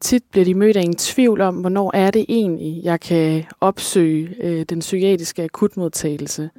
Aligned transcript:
Tit 0.00 0.22
bliver 0.30 0.44
de 0.44 0.54
mødt 0.54 0.76
af 0.76 0.82
en 0.82 0.94
tvivl 0.94 1.40
om, 1.40 1.56
hvornår 1.56 1.90
er 1.94 2.10
det 2.10 2.24
egentlig, 2.28 2.80
jeg 2.84 3.00
kan 3.00 3.44
opsøge 3.60 4.28
øh, 4.42 4.64
den 4.68 4.78
psykiatriske 4.78 5.42
akutmodtagelse. 5.42 6.50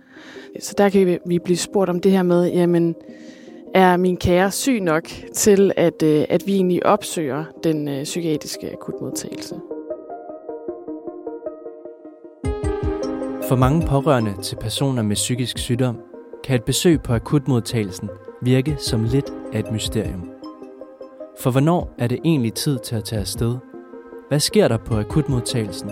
Så 0.60 0.74
der 0.78 0.90
kan 0.90 1.20
vi 1.26 1.40
blive 1.40 1.58
spurgt 1.58 1.90
om 1.90 2.00
det 2.00 2.12
her 2.12 2.24
med, 2.24 2.52
jamen, 2.52 2.96
er 3.76 3.98
min 3.98 4.18
kære 4.18 4.52
syg 4.52 4.80
nok 4.80 5.10
til, 5.34 5.72
at, 5.78 6.04
øh, 6.04 6.26
at 6.30 6.44
vi 6.46 6.56
egentlig 6.56 6.86
opsøger 6.86 7.44
den 7.64 7.88
øh, 7.88 8.04
psykiatriske 8.04 8.72
akutmodtagelse? 8.72 9.56
For 13.48 13.56
mange 13.56 13.88
pårørende 13.88 14.34
til 14.44 14.56
personer 14.56 15.02
med 15.04 15.16
psykisk 15.16 15.58
sygdom 15.58 15.98
kan 16.44 16.56
et 16.56 16.64
besøg 16.64 17.02
på 17.02 17.14
akutmodtagelsen 17.14 18.10
virke 18.42 18.76
som 18.80 19.04
lidt 19.04 19.34
af 19.54 19.60
et 19.60 19.72
mysterium. 19.72 20.37
For 21.40 21.52
hvornår 21.52 21.96
er 21.98 22.08
det 22.08 22.20
egentlig 22.26 22.54
tid 22.54 22.80
til 22.80 22.96
at 22.96 23.04
tage 23.04 23.20
afsted? 23.20 23.56
Hvad 24.30 24.40
sker 24.40 24.68
der 24.68 24.78
på 24.78 25.00
akutmodtagelsen? 25.00 25.92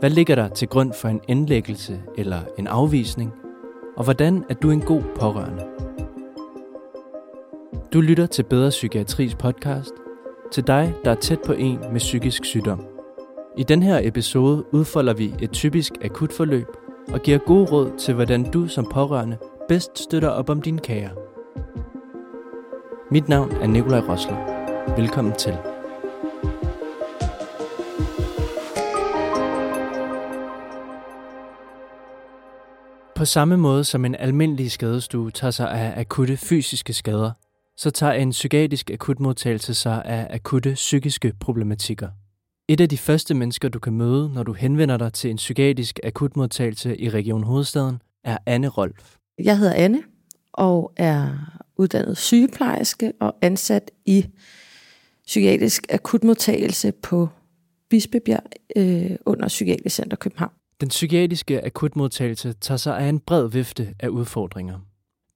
Hvad 0.00 0.10
ligger 0.10 0.34
der 0.34 0.48
til 0.48 0.68
grund 0.68 0.92
for 0.92 1.08
en 1.08 1.20
indlæggelse 1.28 2.02
eller 2.18 2.40
en 2.58 2.66
afvisning? 2.66 3.32
Og 3.96 4.04
hvordan 4.04 4.44
er 4.48 4.54
du 4.54 4.70
en 4.70 4.80
god 4.80 5.02
pårørende? 5.20 5.64
Du 7.92 8.00
lytter 8.00 8.26
til 8.26 8.42
Bedre 8.42 8.70
Psykiatris 8.70 9.34
podcast, 9.34 9.92
til 10.52 10.66
dig, 10.66 10.94
der 11.04 11.10
er 11.10 11.14
tæt 11.14 11.38
på 11.46 11.52
en 11.52 11.78
med 11.92 11.98
psykisk 11.98 12.44
sygdom. 12.44 12.86
I 13.58 13.62
den 13.62 13.82
her 13.82 14.00
episode 14.02 14.64
udfolder 14.74 15.14
vi 15.14 15.34
et 15.42 15.50
typisk 15.50 15.92
akutforløb 16.02 16.68
og 17.12 17.20
giver 17.20 17.38
gode 17.38 17.64
råd 17.64 17.98
til, 17.98 18.14
hvordan 18.14 18.50
du 18.50 18.68
som 18.68 18.86
pårørende 18.92 19.36
bedst 19.68 19.98
støtter 19.98 20.28
op 20.28 20.50
om 20.50 20.62
dine 20.62 20.78
kære. 20.78 21.10
Mit 23.10 23.28
navn 23.28 23.50
er 23.50 23.66
Nikolaj 23.66 24.00
Rosler. 24.00 24.53
Velkommen 24.88 25.34
til. 25.38 25.52
På 33.16 33.24
samme 33.24 33.56
måde 33.56 33.84
som 33.84 34.04
en 34.04 34.14
almindelig 34.14 34.70
skadestue 34.70 35.30
tager 35.30 35.50
sig 35.50 35.70
af 35.70 36.00
akutte 36.00 36.36
fysiske 36.36 36.92
skader, 36.92 37.30
så 37.76 37.90
tager 37.90 38.12
en 38.12 38.30
psykiatrisk 38.30 38.90
akutmodtagelse 38.90 39.74
sig 39.74 40.04
af 40.04 40.26
akutte 40.30 40.72
psykiske 40.74 41.32
problematikker. 41.40 42.08
Et 42.68 42.80
af 42.80 42.88
de 42.88 42.98
første 42.98 43.34
mennesker, 43.34 43.68
du 43.68 43.78
kan 43.78 43.92
møde, 43.92 44.32
når 44.34 44.42
du 44.42 44.52
henvender 44.52 44.96
dig 44.96 45.12
til 45.12 45.30
en 45.30 45.36
psykiatrisk 45.36 46.00
akutmodtagelse 46.02 47.00
i 47.00 47.10
Region 47.10 47.42
Hovedstaden, 47.42 48.02
er 48.24 48.38
Anne 48.46 48.68
Rolf. 48.68 49.16
Jeg 49.38 49.58
hedder 49.58 49.74
Anne 49.74 50.02
og 50.52 50.92
er 50.96 51.28
uddannet 51.76 52.16
sygeplejerske 52.16 53.12
og 53.20 53.36
ansat 53.42 53.90
i 54.06 54.26
psykiatrisk 55.26 55.86
akutmodtagelse 55.90 56.92
på 56.92 57.28
Bispebjerg 57.90 58.42
øh, 58.76 59.16
under 59.26 59.48
Psykiatrisk 59.48 59.96
Center 59.96 60.16
København. 60.16 60.52
Den 60.80 60.88
psykiatriske 60.88 61.64
akutmodtagelse 61.64 62.52
tager 62.52 62.78
sig 62.78 62.98
af 62.98 63.08
en 63.08 63.20
bred 63.20 63.48
vifte 63.48 63.94
af 64.00 64.08
udfordringer. 64.08 64.78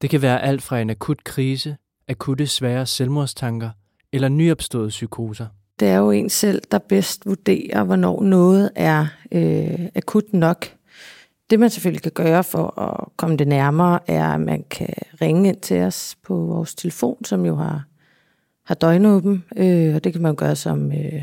Det 0.02 0.10
kan 0.10 0.22
være 0.22 0.42
alt 0.42 0.62
fra 0.62 0.80
en 0.80 0.90
akut 0.90 1.24
krise, 1.24 1.76
akutte 2.08 2.46
svære 2.46 2.86
selvmordstanker 2.86 3.70
eller 4.12 4.28
nyopståede 4.28 4.88
psykoser. 4.88 5.46
Det 5.80 5.88
er 5.88 5.96
jo 5.96 6.10
en 6.10 6.30
selv, 6.30 6.62
der 6.70 6.78
bedst 6.78 7.26
vurderer, 7.26 7.84
hvornår 7.84 8.22
noget 8.22 8.70
er 8.76 9.06
øh, 9.32 9.88
akut 9.94 10.32
nok. 10.32 10.66
Det 11.50 11.60
man 11.60 11.70
selvfølgelig 11.70 12.02
kan 12.02 12.12
gøre 12.12 12.44
for 12.44 12.80
at 12.80 13.08
komme 13.16 13.36
det 13.36 13.48
nærmere, 13.48 13.98
er, 14.06 14.28
at 14.28 14.40
man 14.40 14.64
kan 14.70 14.94
ringe 15.20 15.48
ind 15.48 15.60
til 15.60 15.80
os 15.80 16.16
på 16.24 16.34
vores 16.36 16.74
telefon, 16.74 17.24
som 17.24 17.46
jo 17.46 17.56
har 17.56 17.87
har 18.68 18.74
døgnåben, 18.74 19.44
øh, 19.56 19.94
og 19.94 20.04
det 20.04 20.12
kan 20.12 20.22
man 20.22 20.36
gøre 20.36 20.56
som 20.56 20.92
øh, 20.92 21.22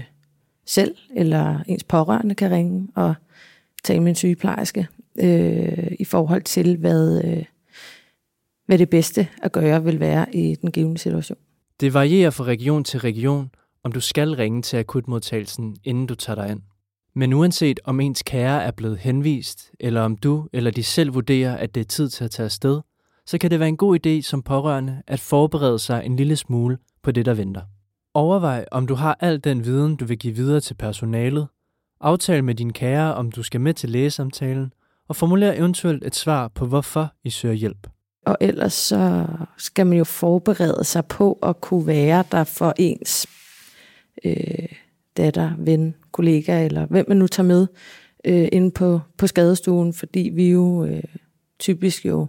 selv, 0.66 0.96
eller 1.16 1.60
ens 1.68 1.84
pårørende 1.84 2.36
kan 2.36 2.52
ringe 2.52 2.88
og 2.96 3.16
tale 3.84 4.00
med 4.00 4.10
en 4.10 4.16
sygeplejerske 4.16 4.88
øh, 5.20 5.92
i 6.00 6.06
forhold 6.06 6.42
til, 6.42 6.78
hvad, 6.78 7.24
øh, 7.26 7.46
hvad 8.66 8.78
det 8.78 8.90
bedste 8.90 9.28
at 9.44 9.52
gøre 9.52 9.84
vil 9.84 10.00
være 10.00 10.36
i 10.36 10.56
den 10.56 10.72
givende 10.72 10.98
situation. 10.98 11.38
Det 11.80 11.94
varierer 11.94 12.30
fra 12.30 12.44
region 12.44 12.84
til 12.84 13.00
region, 13.00 13.50
om 13.84 13.92
du 13.92 14.00
skal 14.00 14.32
ringe 14.32 14.62
til 14.62 14.78
akutmodtagelsen, 14.78 15.78
inden 15.84 16.06
du 16.06 16.16
tager 16.16 16.42
dig 16.44 16.52
ind. 16.52 16.62
Men 17.16 17.34
uanset 17.34 17.80
om 17.84 18.00
ens 18.00 18.24
kære 18.24 18.64
er 18.64 18.72
blevet 18.72 18.98
henvist, 18.98 19.72
eller 19.80 20.02
om 20.02 20.18
du 20.18 20.48
eller 20.54 20.72
de 20.72 20.84
selv 20.84 21.14
vurderer, 21.14 21.58
at 21.58 21.76
det 21.76 21.82
er 21.82 21.86
tid 21.86 22.10
til 22.10 22.24
at 22.24 22.32
tage 22.32 22.46
afsted, 22.46 22.82
så 23.26 23.38
kan 23.38 23.52
det 23.52 23.60
være 23.60 23.70
en 23.70 23.78
god 23.78 24.00
idé 24.06 24.22
som 24.22 24.44
pårørende 24.44 25.02
at 25.08 25.20
forberede 25.20 25.80
sig 25.80 26.02
en 26.06 26.16
lille 26.16 26.36
smule 26.36 26.78
på 27.06 27.12
det, 27.12 27.26
der 27.26 27.34
venter. 27.34 27.62
Overvej, 28.14 28.66
om 28.72 28.88
du 28.88 28.96
har 28.96 29.18
al 29.20 29.40
den 29.40 29.66
viden, 29.66 29.96
du 29.96 30.06
vil 30.06 30.18
give 30.18 30.36
videre 30.36 30.60
til 30.60 30.74
personalet. 30.74 31.48
Aftal 32.02 32.44
med 32.44 32.56
din 32.56 32.74
kære, 32.74 33.14
om 33.14 33.32
du 33.32 33.44
skal 33.44 33.62
med 33.62 33.74
til 33.74 33.90
lægesamtalen, 33.90 34.74
og 35.08 35.16
formuler 35.16 35.54
eventuelt 35.54 36.04
et 36.04 36.16
svar 36.16 36.48
på, 36.48 36.66
hvorfor 36.66 37.14
I 37.24 37.30
søger 37.30 37.56
hjælp. 37.56 37.88
Og 38.26 38.38
ellers 38.42 38.74
så 38.74 39.26
skal 39.58 39.88
man 39.88 39.98
jo 39.98 40.04
forberede 40.04 40.84
sig 40.84 41.06
på 41.06 41.34
at 41.44 41.62
kunne 41.62 41.88
være 41.88 42.24
der 42.32 42.44
for 42.44 42.74
ens 42.78 43.28
øh, 44.26 44.68
datter, 45.18 45.52
ven, 45.58 45.96
kollega, 46.12 46.66
eller 46.66 46.86
hvem 46.86 47.06
man 47.08 47.18
nu 47.18 47.28
tager 47.28 47.48
med 47.48 47.68
øh, 48.26 48.48
inde 48.52 48.72
på, 48.72 49.00
på 49.18 49.28
skadestuen, 49.28 49.94
fordi 49.94 50.32
vi 50.34 50.52
jo 50.52 50.86
øh, 50.86 51.04
typisk 51.60 52.06
jo 52.06 52.28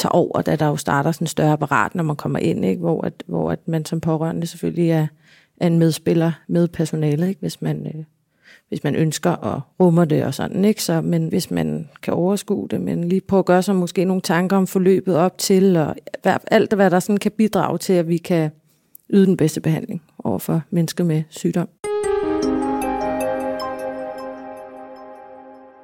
tager 0.00 0.12
over, 0.12 0.42
da 0.42 0.56
der 0.56 0.66
jo 0.66 0.76
starter 0.76 1.12
sådan 1.12 1.24
en 1.24 1.28
større 1.28 1.52
apparat, 1.52 1.94
når 1.94 2.04
man 2.04 2.16
kommer 2.16 2.38
ind, 2.38 2.64
ikke? 2.64 2.80
Hvor, 2.80 3.04
at, 3.04 3.12
hvor 3.26 3.50
at 3.50 3.68
man 3.68 3.84
som 3.84 4.00
pårørende 4.00 4.46
selvfølgelig 4.46 4.90
er, 4.90 5.06
er 5.60 5.66
en 5.66 5.78
medspiller 5.78 6.32
med 6.48 6.68
personalet, 6.68 7.28
ikke? 7.28 7.40
Hvis, 7.40 7.62
man, 7.62 7.86
øh, 7.86 8.04
hvis 8.68 8.84
man 8.84 8.96
ønsker 8.96 9.30
og 9.30 9.60
rummer 9.80 10.04
det 10.04 10.24
og 10.24 10.34
sådan. 10.34 10.64
Ikke? 10.64 10.82
Så, 10.82 11.00
men 11.00 11.28
hvis 11.28 11.50
man 11.50 11.88
kan 12.02 12.14
overskue 12.14 12.68
det, 12.68 12.80
men 12.80 13.04
lige 13.04 13.20
prøve 13.20 13.38
at 13.38 13.46
gøre 13.46 13.62
sig 13.62 13.76
måske 13.76 14.04
nogle 14.04 14.22
tanker 14.22 14.56
om 14.56 14.66
forløbet 14.66 15.16
op 15.16 15.38
til, 15.38 15.76
og 15.76 15.96
alt 16.50 16.74
hvad 16.74 16.90
der 16.90 17.00
sådan 17.00 17.16
kan 17.16 17.32
bidrage 17.32 17.78
til, 17.78 17.92
at 17.92 18.08
vi 18.08 18.16
kan 18.16 18.50
yde 19.10 19.26
den 19.26 19.36
bedste 19.36 19.60
behandling 19.60 20.02
over 20.24 20.38
for 20.38 20.62
mennesker 20.70 21.04
med 21.04 21.22
sygdom. 21.28 21.68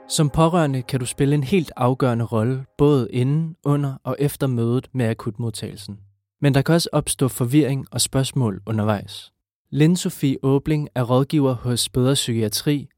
Som 0.08 0.30
pårørende 0.30 0.82
kan 0.82 1.00
du 1.00 1.06
spille 1.06 1.34
en 1.34 1.44
helt 1.44 1.72
afgørende 1.76 2.24
rolle, 2.24 2.64
både 2.78 3.08
inden, 3.12 3.56
under 3.64 3.94
og 4.04 4.16
efter 4.18 4.46
mødet 4.46 4.88
med 4.92 5.06
akutmodtagelsen. 5.06 5.98
Men 6.40 6.54
der 6.54 6.62
kan 6.62 6.74
også 6.74 6.88
opstå 6.92 7.28
forvirring 7.28 7.86
og 7.90 8.00
spørgsmål 8.00 8.60
undervejs. 8.66 9.32
Linn 9.70 9.96
Sofie 9.96 10.36
Åbling 10.42 10.88
er 10.94 11.02
rådgiver 11.02 11.52
hos 11.54 11.88
Bedre 11.88 12.14
Psykiatri. 12.14 12.88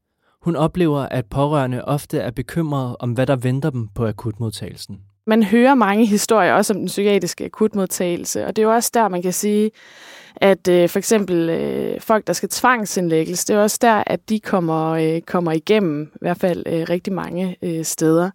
Hun 0.41 0.55
oplever, 0.55 0.99
at 0.99 1.25
pårørende 1.25 1.85
ofte 1.85 2.19
er 2.19 2.31
bekymrede 2.31 2.97
om, 2.97 3.11
hvad 3.11 3.27
der 3.27 3.35
venter 3.35 3.69
dem 3.69 3.87
på 3.87 4.07
akutmodtagelsen. 4.07 4.99
Man 5.27 5.43
hører 5.43 5.75
mange 5.75 6.05
historier 6.05 6.53
også 6.53 6.73
om 6.73 6.79
den 6.79 6.87
psykiatriske 6.87 7.45
akutmodtagelse, 7.45 8.45
og 8.45 8.55
det 8.55 8.61
er 8.61 8.67
jo 8.67 8.73
også 8.73 8.91
der, 8.93 9.07
man 9.07 9.21
kan 9.21 9.33
sige, 9.33 9.71
at 10.35 10.67
øh, 10.67 10.89
for 10.89 10.99
eksempel 10.99 11.49
øh, 11.49 12.01
folk, 12.01 12.27
der 12.27 12.33
skal 12.33 12.49
tvangsindlægges, 12.49 13.45
det 13.45 13.55
er 13.55 13.59
også 13.59 13.77
der, 13.81 14.03
at 14.07 14.29
de 14.29 14.39
kommer, 14.39 14.89
øh, 14.89 15.21
kommer 15.21 15.51
igennem, 15.51 16.03
i 16.03 16.17
hvert 16.21 16.37
fald 16.37 16.63
øh, 16.67 16.85
rigtig 16.89 17.13
mange 17.13 17.55
øh, 17.61 17.85
steder. 17.85 18.29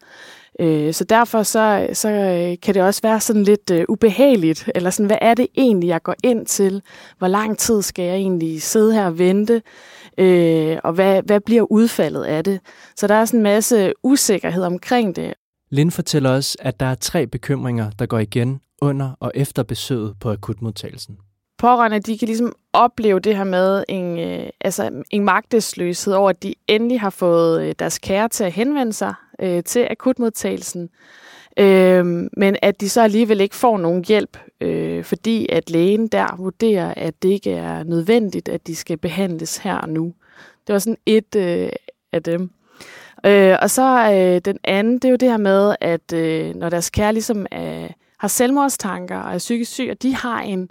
Øh, 0.60 0.94
så 0.94 1.04
derfor 1.04 1.42
så, 1.42 1.88
så 1.92 2.08
øh, 2.10 2.56
kan 2.62 2.74
det 2.74 2.82
også 2.82 3.02
være 3.02 3.20
sådan 3.20 3.42
lidt 3.42 3.70
øh, 3.70 3.84
ubehageligt, 3.88 4.70
eller 4.74 4.90
sådan, 4.90 5.06
hvad 5.06 5.18
er 5.20 5.34
det 5.34 5.46
egentlig, 5.56 5.88
jeg 5.88 6.02
går 6.02 6.14
ind 6.24 6.46
til? 6.46 6.82
Hvor 7.18 7.28
lang 7.28 7.58
tid 7.58 7.82
skal 7.82 8.04
jeg 8.04 8.14
egentlig 8.14 8.62
sidde 8.62 8.94
her 8.94 9.06
og 9.06 9.18
vente? 9.18 9.62
Øh, 10.18 10.78
og 10.84 10.92
hvad, 10.92 11.22
hvad 11.22 11.40
bliver 11.40 11.72
udfaldet 11.72 12.24
af 12.24 12.44
det? 12.44 12.60
Så 12.96 13.06
der 13.06 13.14
er 13.14 13.24
sådan 13.24 13.40
en 13.40 13.44
masse 13.44 13.92
usikkerhed 14.02 14.62
omkring 14.62 15.16
det. 15.16 15.34
Lind 15.70 15.90
fortæller 15.90 16.30
os, 16.30 16.56
at 16.60 16.80
der 16.80 16.86
er 16.86 16.94
tre 16.94 17.26
bekymringer, 17.26 17.90
der 17.98 18.06
går 18.06 18.18
igen 18.18 18.60
under 18.82 19.10
og 19.20 19.32
efter 19.34 19.62
besøget 19.62 20.14
på 20.20 20.30
akutmodtagelsen 20.30 21.16
pårørende, 21.58 22.00
de 22.00 22.18
kan 22.18 22.26
ligesom 22.28 22.52
opleve 22.72 23.20
det 23.20 23.36
her 23.36 23.44
med 23.44 23.84
en, 23.88 24.18
øh, 24.18 24.48
altså 24.60 25.02
en 25.10 25.24
magtesløshed 25.24 26.12
over, 26.12 26.30
at 26.30 26.42
de 26.42 26.54
endelig 26.68 27.00
har 27.00 27.10
fået 27.10 27.62
øh, 27.62 27.74
deres 27.78 27.98
kære 27.98 28.28
til 28.28 28.44
at 28.44 28.52
henvende 28.52 28.92
sig 28.92 29.14
øh, 29.40 29.62
til 29.62 29.88
akutmodtagelsen, 29.90 30.90
øh, 31.58 32.06
men 32.36 32.56
at 32.62 32.80
de 32.80 32.88
så 32.88 33.02
alligevel 33.02 33.40
ikke 33.40 33.56
får 33.56 33.78
nogen 33.78 34.04
hjælp, 34.04 34.38
øh, 34.60 35.04
fordi 35.04 35.46
at 35.52 35.70
lægen 35.70 36.06
der 36.06 36.36
vurderer, 36.38 36.94
at 36.96 37.22
det 37.22 37.28
ikke 37.28 37.52
er 37.52 37.82
nødvendigt, 37.82 38.48
at 38.48 38.66
de 38.66 38.76
skal 38.76 38.96
behandles 38.96 39.56
her 39.56 39.74
og 39.74 39.88
nu. 39.88 40.14
Det 40.66 40.72
var 40.72 40.78
sådan 40.78 40.98
et 41.06 41.36
øh, 41.36 41.68
af 42.12 42.22
dem. 42.22 42.50
Øh, 43.26 43.56
og 43.62 43.70
så 43.70 44.12
øh, 44.12 44.40
den 44.44 44.58
anden, 44.64 44.94
det 44.94 45.04
er 45.04 45.10
jo 45.10 45.16
det 45.16 45.30
her 45.30 45.36
med, 45.36 45.74
at 45.80 46.12
øh, 46.12 46.54
når 46.54 46.68
deres 46.68 46.90
kære 46.90 47.12
ligesom 47.12 47.46
er, 47.50 47.88
har 48.18 48.28
selvmordstanker 48.28 49.18
og 49.18 49.34
er 49.34 49.38
psykisk 49.38 49.72
syg, 49.72 49.88
og 49.90 50.02
de 50.02 50.14
har 50.14 50.40
en 50.40 50.70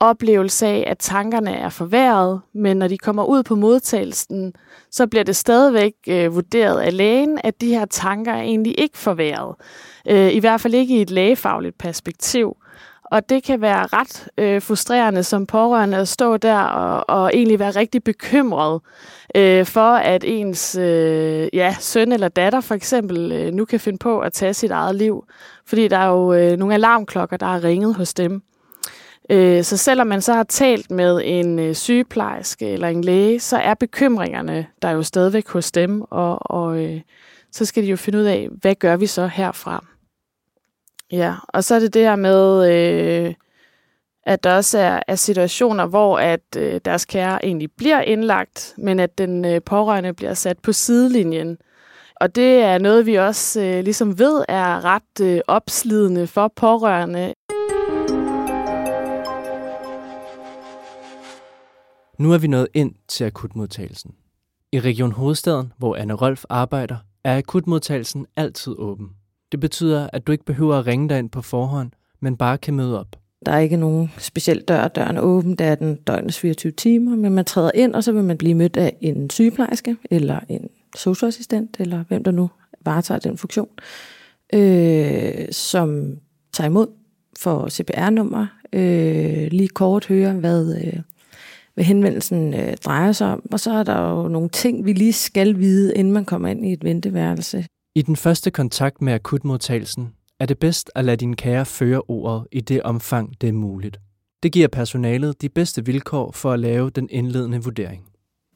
oplevelse 0.00 0.66
af, 0.66 0.84
at 0.86 0.98
tankerne 0.98 1.54
er 1.56 1.68
forværret, 1.68 2.40
men 2.54 2.76
når 2.76 2.88
de 2.88 2.98
kommer 2.98 3.24
ud 3.24 3.42
på 3.42 3.54
modtagelsen, 3.54 4.52
så 4.90 5.06
bliver 5.06 5.24
det 5.24 5.36
stadigvæk 5.36 5.92
øh, 6.08 6.34
vurderet 6.34 6.80
af 6.80 6.96
lægen, 6.96 7.38
at 7.44 7.60
de 7.60 7.68
her 7.68 7.84
tanker 7.84 8.32
er 8.32 8.42
egentlig 8.42 8.80
ikke 8.80 8.98
forværret. 8.98 9.54
Øh, 10.08 10.32
I 10.32 10.38
hvert 10.38 10.60
fald 10.60 10.74
ikke 10.74 10.96
i 10.96 11.02
et 11.02 11.10
lægefagligt 11.10 11.78
perspektiv. 11.78 12.56
Og 13.10 13.28
det 13.28 13.42
kan 13.42 13.60
være 13.60 13.86
ret 13.86 14.28
øh, 14.38 14.62
frustrerende 14.62 15.22
som 15.22 15.46
pårørende 15.46 15.96
at 15.96 16.08
stå 16.08 16.36
der 16.36 16.58
og, 16.58 17.04
og 17.20 17.30
egentlig 17.34 17.58
være 17.58 17.70
rigtig 17.70 18.04
bekymret 18.04 18.80
øh, 19.34 19.66
for, 19.66 19.90
at 19.94 20.24
ens 20.26 20.74
øh, 20.74 21.48
ja, 21.52 21.76
søn 21.80 22.12
eller 22.12 22.28
datter 22.28 22.60
for 22.60 22.74
eksempel 22.74 23.32
øh, 23.32 23.52
nu 23.52 23.64
kan 23.64 23.80
finde 23.80 23.98
på 23.98 24.20
at 24.20 24.32
tage 24.32 24.54
sit 24.54 24.70
eget 24.70 24.94
liv. 24.94 25.24
Fordi 25.66 25.88
der 25.88 25.98
er 25.98 26.08
jo 26.08 26.32
øh, 26.32 26.56
nogle 26.56 26.74
alarmklokker, 26.74 27.36
der 27.36 27.46
er 27.46 27.64
ringet 27.64 27.94
hos 27.94 28.14
dem. 28.14 28.42
Øh, 29.30 29.64
så 29.64 29.76
selvom 29.76 30.06
man 30.06 30.20
så 30.20 30.32
har 30.32 30.44
talt 30.44 30.90
med 30.90 31.20
en 31.24 31.58
øh, 31.58 31.74
sygeplejerske 31.74 32.68
eller 32.68 32.88
en 32.88 33.04
læge, 33.04 33.40
så 33.40 33.56
er 33.56 33.74
bekymringerne 33.74 34.66
der 34.82 34.90
jo 34.90 35.02
stadigvæk 35.02 35.48
hos 35.48 35.72
dem, 35.72 36.02
og, 36.10 36.50
og 36.50 36.84
øh, 36.84 37.00
så 37.52 37.64
skal 37.64 37.82
de 37.82 37.88
jo 37.88 37.96
finde 37.96 38.18
ud 38.18 38.24
af, 38.24 38.48
hvad 38.60 38.74
gør 38.74 38.96
vi 38.96 39.06
så 39.06 39.26
herfra? 39.26 39.84
Ja, 41.12 41.34
og 41.48 41.64
så 41.64 41.74
er 41.74 41.78
det 41.78 41.94
det 41.94 42.02
her 42.02 42.16
med, 42.16 42.72
øh, 42.72 43.34
at 44.26 44.44
der 44.44 44.56
også 44.56 44.78
er, 44.78 45.00
er 45.08 45.14
situationer, 45.14 45.86
hvor 45.86 46.18
at 46.18 46.40
øh, 46.56 46.80
deres 46.84 47.04
kære 47.04 47.44
egentlig 47.44 47.68
bliver 47.76 48.00
indlagt, 48.00 48.74
men 48.78 49.00
at 49.00 49.18
den 49.18 49.44
øh, 49.44 49.62
pårørende 49.62 50.12
bliver 50.12 50.34
sat 50.34 50.58
på 50.58 50.72
sidelinjen. 50.72 51.58
Og 52.20 52.34
det 52.34 52.62
er 52.62 52.78
noget, 52.78 53.06
vi 53.06 53.14
også 53.14 53.60
øh, 53.60 53.84
ligesom 53.84 54.18
ved 54.18 54.44
er 54.48 54.84
ret 54.84 55.20
øh, 55.22 55.40
opslidende 55.46 56.26
for 56.26 56.52
pårørende. 56.56 57.34
Nu 62.18 62.32
er 62.32 62.38
vi 62.38 62.46
nået 62.46 62.68
ind 62.74 62.94
til 63.08 63.24
akutmodtagelsen. 63.24 64.14
I 64.72 64.80
Region 64.80 65.12
Hovedstaden, 65.12 65.72
hvor 65.78 65.96
Anne 65.96 66.14
Rolf 66.14 66.44
arbejder, 66.48 66.96
er 67.24 67.38
akutmodtagelsen 67.38 68.26
altid 68.36 68.74
åben. 68.78 69.08
Det 69.52 69.60
betyder, 69.60 70.08
at 70.12 70.26
du 70.26 70.32
ikke 70.32 70.44
behøver 70.44 70.78
at 70.78 70.86
ringe 70.86 71.08
dig 71.08 71.18
ind 71.18 71.30
på 71.30 71.42
forhånd, 71.42 71.90
men 72.20 72.36
bare 72.36 72.58
kan 72.58 72.74
møde 72.74 73.00
op. 73.00 73.16
Der 73.46 73.52
er 73.52 73.58
ikke 73.58 73.76
nogen 73.76 74.10
speciel 74.18 74.60
dør. 74.60 74.88
Døren 74.88 75.16
er 75.16 75.20
åben, 75.20 75.56
der 75.56 75.64
er 75.64 75.74
den 75.74 75.96
døgnets 75.96 76.38
24 76.38 76.72
timer, 76.72 77.16
men 77.16 77.34
man 77.34 77.44
træder 77.44 77.70
ind, 77.74 77.94
og 77.94 78.04
så 78.04 78.12
vil 78.12 78.24
man 78.24 78.38
blive 78.38 78.54
mødt 78.54 78.76
af 78.76 78.96
en 79.00 79.30
sygeplejerske, 79.30 79.96
eller 80.10 80.40
en 80.48 80.68
socialassistent, 80.96 81.76
eller 81.80 82.04
hvem 82.08 82.24
der 82.24 82.30
nu 82.30 82.50
varetager 82.84 83.20
den 83.20 83.38
funktion, 83.38 83.68
øh, 84.52 85.52
som 85.52 86.16
tager 86.52 86.68
imod 86.68 86.86
for 87.38 87.68
CPR-nummer, 87.68 88.46
øh, 88.72 89.48
lige 89.50 89.68
kort 89.68 90.06
høre, 90.06 90.32
hvad, 90.32 90.76
øh, 90.84 91.00
hvad 91.76 91.84
henvendelsen 91.84 92.54
øh, 92.54 92.76
drejer 92.84 93.12
sig 93.12 93.32
om, 93.32 93.42
og 93.52 93.60
så 93.60 93.70
er 93.72 93.82
der 93.82 94.10
jo 94.10 94.28
nogle 94.28 94.48
ting, 94.48 94.84
vi 94.84 94.92
lige 94.92 95.12
skal 95.12 95.58
vide, 95.58 95.94
inden 95.94 96.12
man 96.12 96.24
kommer 96.24 96.48
ind 96.48 96.66
i 96.66 96.72
et 96.72 96.84
venteværelse. 96.84 97.66
I 97.94 98.02
den 98.02 98.16
første 98.16 98.50
kontakt 98.50 99.02
med 99.02 99.12
akutmodtagelsen 99.12 100.08
er 100.40 100.46
det 100.46 100.58
bedst 100.58 100.90
at 100.94 101.04
lade 101.04 101.16
din 101.16 101.36
kære 101.36 101.66
føre 101.66 102.02
ordet 102.08 102.46
i 102.52 102.60
det 102.60 102.82
omfang, 102.82 103.40
det 103.40 103.48
er 103.48 103.52
muligt. 103.52 104.00
Det 104.42 104.52
giver 104.52 104.68
personalet 104.68 105.42
de 105.42 105.48
bedste 105.48 105.84
vilkår 105.86 106.32
for 106.32 106.52
at 106.52 106.60
lave 106.60 106.90
den 106.90 107.08
indledende 107.10 107.62
vurdering. 107.62 108.02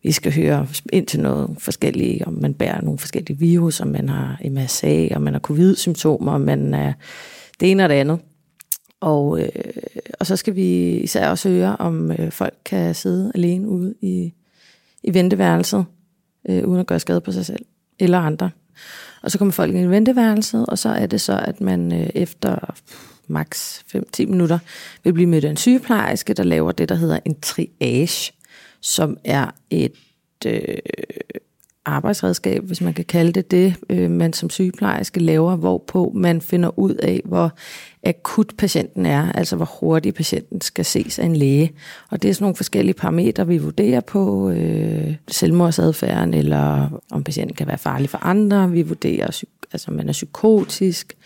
Vi 0.02 0.12
skal 0.12 0.34
høre 0.34 0.66
ind 0.92 1.06
til 1.06 1.20
noget 1.20 1.56
forskellige, 1.58 2.26
om 2.26 2.32
man 2.32 2.54
bærer 2.54 2.80
nogle 2.80 2.98
forskellige 2.98 3.38
virus, 3.38 3.80
om 3.80 3.88
man 3.88 4.08
har 4.08 4.40
MRSA, 4.50 5.08
om 5.14 5.22
man 5.22 5.32
har 5.32 5.40
covid-symptomer, 5.40 6.32
om 6.32 6.40
man 6.40 6.74
er 6.74 6.92
det 7.60 7.70
ene 7.70 7.84
og 7.84 7.88
det 7.88 7.94
andet. 7.94 8.18
Og, 9.00 9.40
øh, 9.40 9.48
og 10.20 10.26
så 10.26 10.36
skal 10.36 10.54
vi 10.54 10.98
især 10.98 11.28
også 11.28 11.48
høre, 11.48 11.76
om 11.76 12.12
øh, 12.12 12.32
folk 12.32 12.54
kan 12.64 12.94
sidde 12.94 13.32
alene 13.34 13.68
ude 13.68 13.94
i, 14.00 14.32
i 15.02 15.14
venteværelset, 15.14 15.84
øh, 16.48 16.64
uden 16.64 16.80
at 16.80 16.86
gøre 16.86 17.00
skade 17.00 17.20
på 17.20 17.32
sig 17.32 17.46
selv 17.46 17.64
eller 17.98 18.18
andre. 18.18 18.50
Og 19.22 19.30
så 19.30 19.38
kommer 19.38 19.52
folk 19.52 19.74
ind 19.74 19.84
i 19.84 19.90
venteværelset, 19.90 20.66
og 20.66 20.78
så 20.78 20.88
er 20.88 21.06
det 21.06 21.20
så, 21.20 21.40
at 21.44 21.60
man 21.60 21.92
øh, 21.92 22.10
efter 22.14 22.74
maks 23.26 23.84
5-10 23.96 24.26
minutter 24.26 24.58
vil 25.04 25.12
blive 25.12 25.26
mødt 25.26 25.44
af 25.44 25.50
en 25.50 25.56
sygeplejerske, 25.56 26.34
der 26.34 26.42
laver 26.42 26.72
det, 26.72 26.88
der 26.88 26.94
hedder 26.94 27.18
en 27.24 27.40
triage, 27.40 28.32
som 28.80 29.16
er 29.24 29.50
et 29.70 29.92
øh, 30.46 30.78
arbejdsredskab, 31.90 32.64
hvis 32.64 32.80
man 32.80 32.94
kan 32.94 33.04
kalde 33.04 33.32
det 33.32 33.50
det, 33.50 33.74
øh, 33.90 34.10
man 34.10 34.32
som 34.32 34.50
sygeplejerske 34.50 35.20
laver, 35.20 35.56
hvorpå 35.56 36.12
man 36.14 36.40
finder 36.40 36.78
ud 36.78 36.94
af, 36.94 37.20
hvor 37.24 37.52
akut 38.04 38.52
patienten 38.58 39.06
er, 39.06 39.32
altså 39.32 39.56
hvor 39.56 39.70
hurtigt 39.80 40.16
patienten 40.16 40.60
skal 40.60 40.84
ses 40.84 41.18
af 41.18 41.24
en 41.24 41.36
læge. 41.36 41.72
Og 42.10 42.22
det 42.22 42.28
er 42.28 42.34
sådan 42.34 42.44
nogle 42.44 42.56
forskellige 42.56 42.94
parametre, 42.94 43.46
vi 43.46 43.58
vurderer 43.58 44.00
på, 44.00 44.50
øh, 44.50 45.14
selvmordsadfærden, 45.28 46.34
eller 46.34 46.88
om 47.10 47.24
patienten 47.24 47.56
kan 47.56 47.66
være 47.66 47.78
farlig 47.78 48.10
for 48.10 48.18
andre. 48.18 48.70
Vi 48.70 48.82
vurderer, 48.82 49.42
altså 49.72 49.90
om 49.90 49.96
man 49.96 50.08
er 50.08 50.12
psykotisk. 50.12 51.16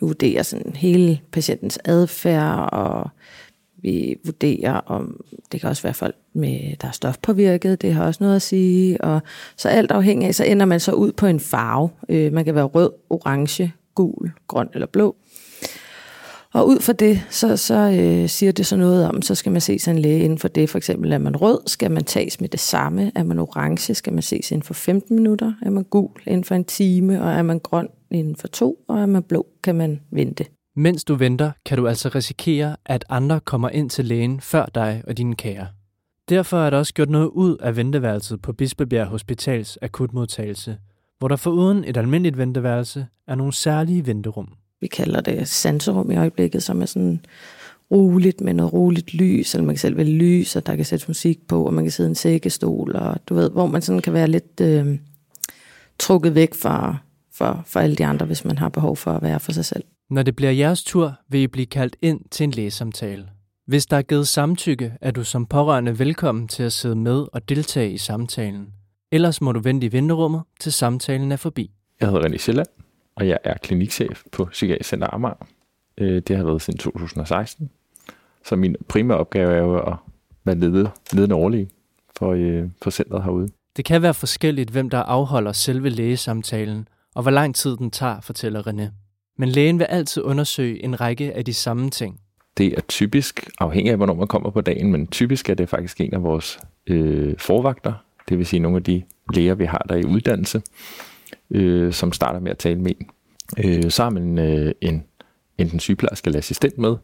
Vi 0.00 0.06
vurderer 0.06 0.42
sådan 0.42 0.72
hele 0.76 1.20
patientens 1.32 1.78
adfærd, 1.84 2.68
og 2.72 3.10
vi 3.82 4.16
vurderer, 4.24 4.72
om 4.72 5.20
det 5.52 5.60
kan 5.60 5.70
også 5.70 5.82
være 5.82 5.94
folk, 5.94 6.14
med, 6.32 6.76
der 6.80 6.88
er 6.88 6.92
stofpåvirket, 6.92 7.82
det 7.82 7.94
har 7.94 8.04
også 8.04 8.24
noget 8.24 8.36
at 8.36 8.42
sige. 8.42 9.00
Og 9.00 9.22
så 9.56 9.68
alt 9.68 9.90
afhængig 9.90 10.28
af, 10.28 10.34
så 10.34 10.44
ender 10.44 10.66
man 10.66 10.80
så 10.80 10.92
ud 10.92 11.12
på 11.12 11.26
en 11.26 11.40
farve. 11.40 11.90
Øh, 12.08 12.32
man 12.32 12.44
kan 12.44 12.54
være 12.54 12.64
rød, 12.64 12.90
orange, 13.10 13.72
gul, 13.94 14.32
grøn 14.48 14.68
eller 14.74 14.86
blå. 14.86 15.16
Og 16.52 16.68
ud 16.68 16.80
fra 16.80 16.92
det, 16.92 17.22
så, 17.30 17.56
så 17.56 17.74
øh, 17.74 18.28
siger 18.28 18.52
det 18.52 18.66
så 18.66 18.76
noget 18.76 19.08
om, 19.08 19.22
så 19.22 19.34
skal 19.34 19.52
man 19.52 19.60
se 19.60 19.78
sig 19.78 19.90
en 19.90 19.98
læge 19.98 20.24
inden 20.24 20.38
for 20.38 20.48
det. 20.48 20.70
For 20.70 20.78
eksempel 20.78 21.12
er 21.12 21.18
man 21.18 21.36
rød, 21.36 21.58
skal 21.66 21.90
man 21.90 22.04
tages 22.04 22.40
med 22.40 22.48
det 22.48 22.60
samme. 22.60 23.12
Er 23.14 23.22
man 23.22 23.38
orange, 23.38 23.94
skal 23.94 24.12
man 24.12 24.22
ses 24.22 24.50
inden 24.50 24.62
for 24.62 24.74
15 24.74 25.16
minutter. 25.16 25.52
Er 25.62 25.70
man 25.70 25.84
gul 25.84 26.10
inden 26.26 26.44
for 26.44 26.54
en 26.54 26.64
time, 26.64 27.22
og 27.22 27.32
er 27.32 27.42
man 27.42 27.58
grøn 27.58 27.88
inden 28.10 28.36
for 28.36 28.48
to, 28.48 28.78
og 28.88 29.00
er 29.00 29.06
man 29.06 29.22
blå, 29.22 29.46
kan 29.62 29.74
man 29.74 30.00
vente. 30.10 30.44
Mens 30.76 31.04
du 31.04 31.14
venter, 31.14 31.50
kan 31.66 31.78
du 31.78 31.86
altså 31.86 32.08
risikere, 32.08 32.76
at 32.86 33.04
andre 33.08 33.40
kommer 33.40 33.68
ind 33.68 33.90
til 33.90 34.04
lægen 34.04 34.40
før 34.40 34.66
dig 34.66 35.02
og 35.06 35.18
dine 35.18 35.36
kære. 35.36 35.66
Derfor 36.28 36.56
er 36.56 36.70
der 36.70 36.78
også 36.78 36.94
gjort 36.94 37.10
noget 37.10 37.26
ud 37.26 37.56
af 37.56 37.76
venteværelset 37.76 38.42
på 38.42 38.52
Bispebjerg 38.52 39.06
Hospitals 39.06 39.78
akutmodtagelse, 39.82 40.78
hvor 41.18 41.28
der 41.28 41.36
foruden 41.36 41.84
et 41.84 41.96
almindeligt 41.96 42.38
venteværelse 42.38 43.06
er 43.26 43.34
nogle 43.34 43.52
særlige 43.52 44.06
venterum. 44.06 44.48
Vi 44.80 44.86
kalder 44.86 45.20
det 45.20 45.48
sanserum 45.48 46.10
i 46.10 46.16
øjeblikket, 46.16 46.62
som 46.62 46.82
er 46.82 46.86
sådan 46.86 47.20
roligt 47.90 48.40
med 48.40 48.54
noget 48.54 48.72
roligt 48.72 49.14
lys, 49.14 49.54
eller 49.54 49.66
man 49.66 49.74
kan 49.74 49.80
selv 49.80 49.96
vælge 49.96 50.18
lys, 50.18 50.56
og 50.56 50.66
der 50.66 50.76
kan 50.76 50.84
sætte 50.84 51.04
musik 51.08 51.48
på, 51.48 51.66
og 51.66 51.74
man 51.74 51.84
kan 51.84 51.90
sidde 51.90 52.08
i 52.08 52.10
en 52.10 52.14
sækkestol, 52.14 52.96
og 52.96 53.28
du 53.28 53.34
ved, 53.34 53.50
hvor 53.50 53.66
man 53.66 53.82
sådan 53.82 54.02
kan 54.02 54.12
være 54.12 54.28
lidt 54.28 54.60
øh, 54.60 54.98
trukket 55.98 56.34
væk 56.34 56.54
fra, 56.54 56.96
for, 57.32 57.62
for 57.66 57.80
alle 57.80 57.96
de 57.96 58.06
andre, 58.06 58.26
hvis 58.26 58.44
man 58.44 58.58
har 58.58 58.68
behov 58.68 58.96
for 58.96 59.12
at 59.12 59.22
være 59.22 59.40
for 59.40 59.52
sig 59.52 59.64
selv. 59.64 59.84
Når 60.10 60.22
det 60.22 60.36
bliver 60.36 60.52
jeres 60.52 60.84
tur, 60.84 61.14
vil 61.28 61.40
I 61.40 61.46
blive 61.46 61.66
kaldt 61.66 61.96
ind 62.02 62.20
til 62.30 62.44
en 62.44 62.50
lægesamtale. 62.50 63.28
Hvis 63.66 63.86
der 63.86 63.96
er 63.96 64.02
givet 64.02 64.28
samtykke, 64.28 64.92
er 65.00 65.10
du 65.10 65.24
som 65.24 65.46
pårørende 65.46 65.98
velkommen 65.98 66.48
til 66.48 66.62
at 66.62 66.72
sidde 66.72 66.96
med 66.96 67.26
og 67.32 67.48
deltage 67.48 67.92
i 67.92 67.98
samtalen. 67.98 68.68
Ellers 69.12 69.40
må 69.40 69.52
du 69.52 69.60
vente 69.60 69.86
i 69.86 69.92
venterummet, 69.92 70.42
til 70.60 70.72
samtalen 70.72 71.32
er 71.32 71.36
forbi. 71.36 71.70
Jeg 72.00 72.08
hedder 72.08 72.28
René 72.28 72.36
Sjælland, 72.36 72.66
og 73.14 73.28
jeg 73.28 73.38
er 73.44 73.54
klinikchef 73.62 74.22
på 74.32 74.44
Psykiatrisk 74.44 74.90
Center 74.90 75.14
Amager. 75.14 75.46
Øh, 75.98 76.22
det 76.28 76.36
har 76.36 76.44
været 76.44 76.62
siden 76.62 76.78
2016. 76.78 77.70
Så 78.44 78.56
min 78.56 78.76
primære 78.88 79.18
opgave 79.18 79.54
er 79.54 79.58
jo 79.58 79.78
at 79.78 79.96
være 80.44 80.58
lede, 80.58 80.90
ledende 81.12 81.34
overlæge 81.34 81.70
for, 82.18 82.32
øh, 82.32 82.68
for 82.82 82.90
centret 82.90 83.22
herude. 83.24 83.48
Det 83.76 83.84
kan 83.84 84.02
være 84.02 84.14
forskelligt, 84.14 84.70
hvem 84.70 84.90
der 84.90 85.02
afholder 85.02 85.52
selve 85.52 85.88
lægesamtalen, 85.88 86.88
og 87.14 87.22
hvor 87.22 87.30
lang 87.30 87.54
tid 87.54 87.76
den 87.76 87.90
tager, 87.90 88.20
fortæller 88.20 88.66
René. 88.66 88.99
Men 89.40 89.48
lægen 89.48 89.78
vil 89.78 89.84
altid 89.84 90.22
undersøge 90.22 90.84
en 90.84 91.00
række 91.00 91.32
af 91.32 91.44
de 91.44 91.54
samme 91.54 91.90
ting. 91.90 92.20
Det 92.58 92.66
er 92.66 92.80
typisk, 92.80 93.50
afhængig 93.60 93.90
af 93.90 93.96
hvornår 93.96 94.14
man 94.14 94.26
kommer 94.26 94.50
på 94.50 94.60
dagen, 94.60 94.92
men 94.92 95.06
typisk 95.06 95.50
er 95.50 95.54
det 95.54 95.68
faktisk 95.68 96.00
en 96.00 96.14
af 96.14 96.22
vores 96.22 96.58
øh, 96.86 97.34
forvagter, 97.38 97.92
det 98.28 98.38
vil 98.38 98.46
sige 98.46 98.60
nogle 98.60 98.76
af 98.76 98.82
de 98.82 99.02
læger, 99.34 99.54
vi 99.54 99.64
har 99.64 99.86
der 99.88 99.94
i 99.94 100.04
uddannelse, 100.04 100.62
øh, 101.50 101.92
som 101.92 102.12
starter 102.12 102.40
med 102.40 102.50
at 102.50 102.58
tale 102.58 102.80
med 102.80 102.92
en. 103.00 103.10
Øh, 103.64 103.90
så 103.90 104.02
har 104.02 104.10
man 104.10 104.38
øh, 104.38 104.72
en 104.80 105.04
enten 105.58 105.80
sygeplejerske 105.80 106.26
eller 106.26 106.38
assistent 106.38 106.78
med, 106.78 106.96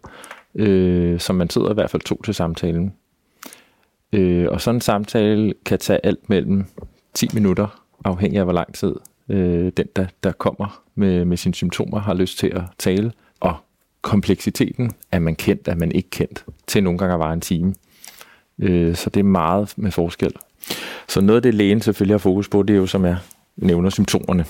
øh, 0.54 1.20
som 1.20 1.36
man 1.36 1.50
sidder 1.50 1.70
i 1.70 1.74
hvert 1.74 1.90
fald 1.90 2.02
to 2.02 2.22
til 2.22 2.34
samtalen. 2.34 2.92
Øh, 4.12 4.48
og 4.50 4.60
sådan 4.60 4.76
en 4.76 4.80
samtale 4.80 5.54
kan 5.64 5.78
tage 5.78 6.06
alt 6.06 6.28
mellem 6.28 6.64
10 7.14 7.28
minutter, 7.34 7.84
afhængig 8.04 8.38
af 8.38 8.44
hvor 8.44 8.52
lang 8.52 8.74
tid 8.74 8.94
øh, 9.28 9.72
den, 9.76 9.86
der, 9.96 10.06
der 10.22 10.32
kommer 10.32 10.82
med, 10.94 11.24
med 11.24 11.36
sine 11.36 11.54
symptomer, 11.54 12.00
har 12.00 12.14
lyst 12.14 12.38
til 12.38 12.46
at 12.46 12.62
tale. 12.78 13.12
Og 13.40 13.56
kompleksiteten, 14.02 14.92
er 15.12 15.18
man 15.18 15.36
kendt, 15.36 15.68
er 15.68 15.74
man 15.74 15.92
ikke 15.92 16.10
kendt, 16.10 16.44
til 16.66 16.82
nogle 16.82 16.98
gange 16.98 17.14
at 17.14 17.20
vare 17.20 17.32
en 17.32 17.40
time. 17.40 17.74
Øh, 18.58 18.94
så 18.94 19.10
det 19.10 19.20
er 19.20 19.24
meget 19.24 19.74
med 19.76 19.90
forskel. 19.90 20.32
Så 21.08 21.20
noget 21.20 21.36
af 21.36 21.42
det, 21.42 21.54
lægen 21.54 21.80
selvfølgelig 21.80 22.14
har 22.14 22.18
fokus 22.18 22.48
på, 22.48 22.62
det 22.62 22.74
er 22.74 22.78
jo, 22.78 22.86
som 22.86 23.04
jeg 23.04 23.16
nævner, 23.56 23.90
symptomerne. 23.90 24.44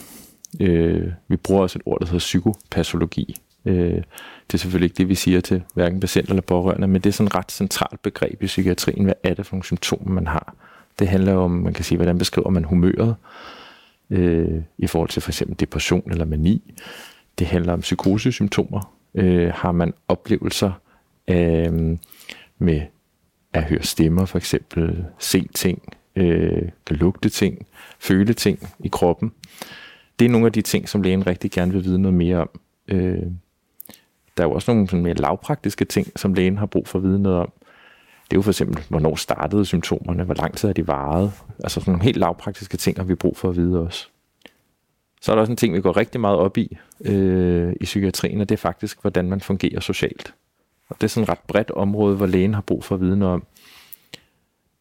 Øh, 0.60 1.12
vi 1.28 1.36
bruger 1.36 1.62
også 1.62 1.78
et 1.78 1.82
ord, 1.86 2.00
der 2.00 2.06
hedder 2.06 2.18
psykopatologi. 2.18 3.36
Øh, 3.64 4.02
det 4.46 4.54
er 4.54 4.58
selvfølgelig 4.58 4.86
ikke 4.86 4.98
det, 4.98 5.08
vi 5.08 5.14
siger 5.14 5.40
til 5.40 5.62
hverken 5.74 6.00
patienter 6.00 6.32
eller 6.32 6.42
pårørende, 6.42 6.88
men 6.88 7.00
det 7.00 7.10
er 7.10 7.12
sådan 7.12 7.26
et 7.26 7.34
ret 7.34 7.52
centralt 7.52 8.02
begreb 8.02 8.42
i 8.42 8.46
psykiatrien. 8.46 9.04
Hvad 9.04 9.14
er 9.22 9.34
det 9.34 9.46
for 9.46 9.54
nogle 9.54 9.64
symptomer, 9.64 10.12
man 10.12 10.26
har? 10.26 10.54
Det 10.98 11.08
handler 11.08 11.34
om, 11.34 11.50
man 11.50 11.72
kan 11.72 11.84
sige, 11.84 11.98
hvordan 11.98 12.18
beskriver 12.18 12.50
man 12.50 12.64
humøret 12.64 13.14
øh, 14.10 14.62
i 14.78 14.86
forhold 14.86 15.08
til 15.08 15.22
for 15.22 15.30
eksempel 15.30 15.60
depression 15.60 16.10
eller 16.10 16.24
mani. 16.24 16.74
Det 17.38 17.46
handler 17.46 17.72
om 17.72 17.80
psykosesymptomer. 17.80 18.96
Øh, 19.14 19.52
har 19.54 19.72
man 19.72 19.94
oplevelser 20.08 20.72
øh, 21.28 21.98
med 22.58 22.80
at 23.52 23.64
høre 23.64 23.82
stemmer 23.82 24.24
for 24.24 24.38
eksempel, 24.38 25.04
se 25.18 25.48
ting, 25.54 25.82
øh, 26.16 26.62
lugte 26.90 27.28
ting, 27.28 27.66
føle 27.98 28.32
ting 28.32 28.68
i 28.80 28.88
kroppen. 28.88 29.32
Det 30.18 30.24
er 30.24 30.28
nogle 30.28 30.46
af 30.46 30.52
de 30.52 30.62
ting, 30.62 30.88
som 30.88 31.02
lægen 31.02 31.26
rigtig 31.26 31.50
gerne 31.50 31.72
vil 31.72 31.84
vide 31.84 31.98
noget 31.98 32.14
mere 32.14 32.36
om. 32.36 32.48
Øh, 32.88 33.22
der 34.36 34.44
er 34.44 34.48
jo 34.48 34.52
også 34.52 34.72
nogle 34.72 34.88
sådan 34.88 35.02
mere 35.02 35.14
lavpraktiske 35.14 35.84
ting, 35.84 36.06
som 36.16 36.34
lægen 36.34 36.58
har 36.58 36.66
brug 36.66 36.88
for 36.88 36.98
at 36.98 37.04
vide 37.04 37.22
noget 37.22 37.38
om. 37.38 37.52
Det 38.30 38.32
er 38.32 38.38
jo 38.38 38.42
for 38.42 38.50
eksempel, 38.50 38.84
hvornår 38.88 39.16
startede 39.16 39.64
symptomerne, 39.64 40.24
hvor 40.24 40.34
lang 40.34 40.56
tid 40.56 40.68
har 40.68 40.72
de 40.72 40.86
varet. 40.86 41.32
Altså 41.64 41.80
sådan 41.80 41.92
nogle 41.92 42.04
helt 42.04 42.16
lavpraktiske 42.16 42.76
ting 42.76 42.96
har 42.96 43.04
vi 43.04 43.14
brug 43.14 43.36
for 43.36 43.48
at 43.48 43.56
vide 43.56 43.80
også. 43.80 44.08
Så 45.20 45.32
er 45.32 45.36
der 45.36 45.40
også 45.40 45.52
en 45.52 45.56
ting, 45.56 45.74
vi 45.74 45.80
går 45.80 45.96
rigtig 45.96 46.20
meget 46.20 46.38
op 46.38 46.58
i 46.58 46.76
øh, 47.00 47.72
i 47.80 47.84
psykiatrien, 47.84 48.40
og 48.40 48.48
det 48.48 48.54
er 48.54 48.60
faktisk, 48.60 49.00
hvordan 49.00 49.28
man 49.28 49.40
fungerer 49.40 49.80
socialt. 49.80 50.34
Og 50.88 50.96
det 51.00 51.04
er 51.04 51.08
sådan 51.08 51.22
et 51.22 51.28
ret 51.28 51.38
bredt 51.48 51.70
område, 51.70 52.16
hvor 52.16 52.26
lægen 52.26 52.54
har 52.54 52.60
brug 52.60 52.84
for 52.84 52.94
at 52.94 53.00
vide 53.00 53.16
noget 53.16 53.34
om, 53.34 53.46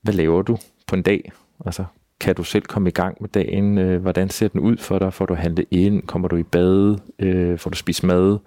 hvad 0.02 0.14
laver 0.14 0.42
du 0.42 0.58
på 0.88 0.96
en 0.96 1.02
dag? 1.02 1.32
Altså, 1.66 1.86
kan 2.20 2.36
du 2.36 2.44
selv 2.44 2.64
komme 2.64 2.90
i 2.90 2.92
gang 2.92 3.18
med 3.20 3.30
dagen? 3.30 3.78
Øh, 3.78 4.02
hvordan 4.02 4.30
ser 4.30 4.48
den 4.48 4.60
ud 4.60 4.78
for 4.78 5.00
dig? 5.00 5.14
Får 5.14 5.26
du 5.26 5.34
handlet 5.34 5.66
ind? 5.72 6.04
Kommer 6.04 6.28
du 6.28 6.36
i 6.36 6.44
bad? 6.44 6.98
Øh, 7.20 7.60
får 7.60 7.70
du 7.70 7.78
spist 7.78 8.04
mad? 8.04 8.38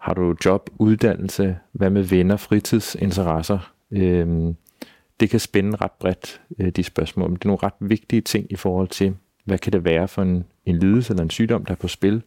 Har 0.00 0.14
du 0.14 0.34
job, 0.44 0.70
uddannelse? 0.78 1.56
Hvad 1.72 1.90
med 1.90 2.02
venner, 2.02 2.36
fritidsinteresser? 2.36 3.73
Øh, 3.94 4.54
det 5.20 5.30
kan 5.30 5.40
spænde 5.40 5.76
ret 5.76 5.92
bredt, 5.92 6.40
øh, 6.58 6.68
de 6.68 6.82
spørgsmål. 6.82 7.30
Men 7.30 7.36
det 7.36 7.44
er 7.44 7.48
nogle 7.48 7.62
ret 7.62 7.74
vigtige 7.80 8.20
ting 8.20 8.46
i 8.50 8.56
forhold 8.56 8.88
til, 8.88 9.16
hvad 9.44 9.58
kan 9.58 9.72
det 9.72 9.84
være 9.84 10.08
for 10.08 10.22
en, 10.22 10.44
en 10.66 10.78
lidelse 10.78 11.12
eller 11.12 11.22
en 11.22 11.30
sygdom, 11.30 11.64
der 11.64 11.72
er 11.72 11.76
på 11.76 11.88
spil? 11.88 12.22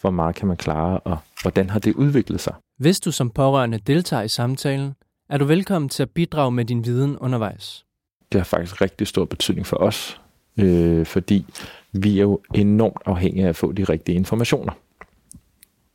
Hvor 0.00 0.10
meget 0.10 0.34
kan 0.34 0.48
man 0.48 0.56
klare, 0.56 1.00
og 1.00 1.18
hvordan 1.42 1.70
har 1.70 1.78
det 1.78 1.94
udviklet 1.94 2.40
sig? 2.40 2.54
Hvis 2.78 3.00
du 3.00 3.12
som 3.12 3.30
pårørende 3.30 3.78
deltager 3.78 4.22
i 4.22 4.28
samtalen, 4.28 4.94
er 5.28 5.38
du 5.38 5.44
velkommen 5.44 5.88
til 5.88 6.02
at 6.02 6.10
bidrage 6.10 6.52
med 6.52 6.64
din 6.64 6.84
viden 6.84 7.18
undervejs. 7.18 7.84
Det 8.32 8.40
har 8.40 8.44
faktisk 8.44 8.80
rigtig 8.80 9.06
stor 9.06 9.24
betydning 9.24 9.66
for 9.66 9.76
os, 9.76 10.20
øh, 10.58 11.06
fordi 11.06 11.46
vi 11.92 12.18
er 12.18 12.22
jo 12.22 12.40
enormt 12.54 13.02
afhængige 13.06 13.44
af 13.44 13.48
at 13.48 13.56
få 13.56 13.72
de 13.72 13.84
rigtige 13.84 14.16
informationer 14.16 14.72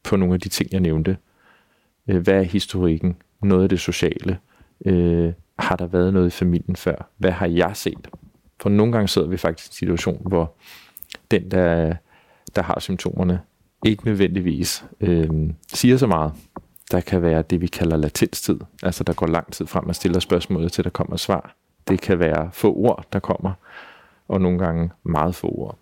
på 0.04 0.16
nogle 0.16 0.34
af 0.34 0.40
de 0.40 0.50
ting, 0.50 0.72
jeg 0.72 0.80
nævnte. 0.80 1.18
Øh, 2.08 2.22
hvad 2.22 2.34
er 2.34 2.44
historikken? 2.44 3.16
Noget 3.42 3.63
af 3.63 3.70
det 3.70 3.80
sociale? 3.80 4.38
Øh, 4.85 5.33
har 5.59 5.75
der 5.75 5.88
været 5.88 6.13
noget 6.13 6.27
i 6.27 6.29
familien 6.29 6.75
før? 6.75 7.09
Hvad 7.17 7.31
har 7.31 7.47
jeg 7.47 7.71
set? 7.73 8.07
For 8.61 8.69
nogle 8.69 8.91
gange 8.91 9.07
sidder 9.07 9.27
vi 9.27 9.38
faktisk 9.38 9.67
i 9.67 9.71
en 9.71 9.73
situation, 9.73 10.21
hvor 10.25 10.53
den, 11.31 11.51
der, 11.51 11.95
der 12.55 12.61
har 12.61 12.79
symptomerne, 12.79 13.41
ikke 13.85 14.05
nødvendigvis 14.05 14.85
øh, 15.01 15.29
siger 15.73 15.97
så 15.97 16.07
meget. 16.07 16.33
Der 16.91 17.00
kan 17.00 17.21
være 17.21 17.41
det, 17.41 17.61
vi 17.61 17.67
kalder 17.67 17.97
latenstid. 17.97 18.59
Altså, 18.83 19.03
der 19.03 19.13
går 19.13 19.27
lang 19.27 19.53
tid 19.53 19.67
frem 19.67 19.89
at 19.89 19.95
stille 19.95 20.21
spørgsmålet, 20.21 20.71
til 20.71 20.83
der 20.83 20.89
kommer 20.89 21.17
svar. 21.17 21.55
Det 21.88 22.01
kan 22.01 22.19
være 22.19 22.50
få 22.53 22.73
ord, 22.73 23.05
der 23.13 23.19
kommer, 23.19 23.53
og 24.27 24.41
nogle 24.41 24.59
gange 24.59 24.89
meget 25.03 25.35
få 25.35 25.47
ord. 25.47 25.77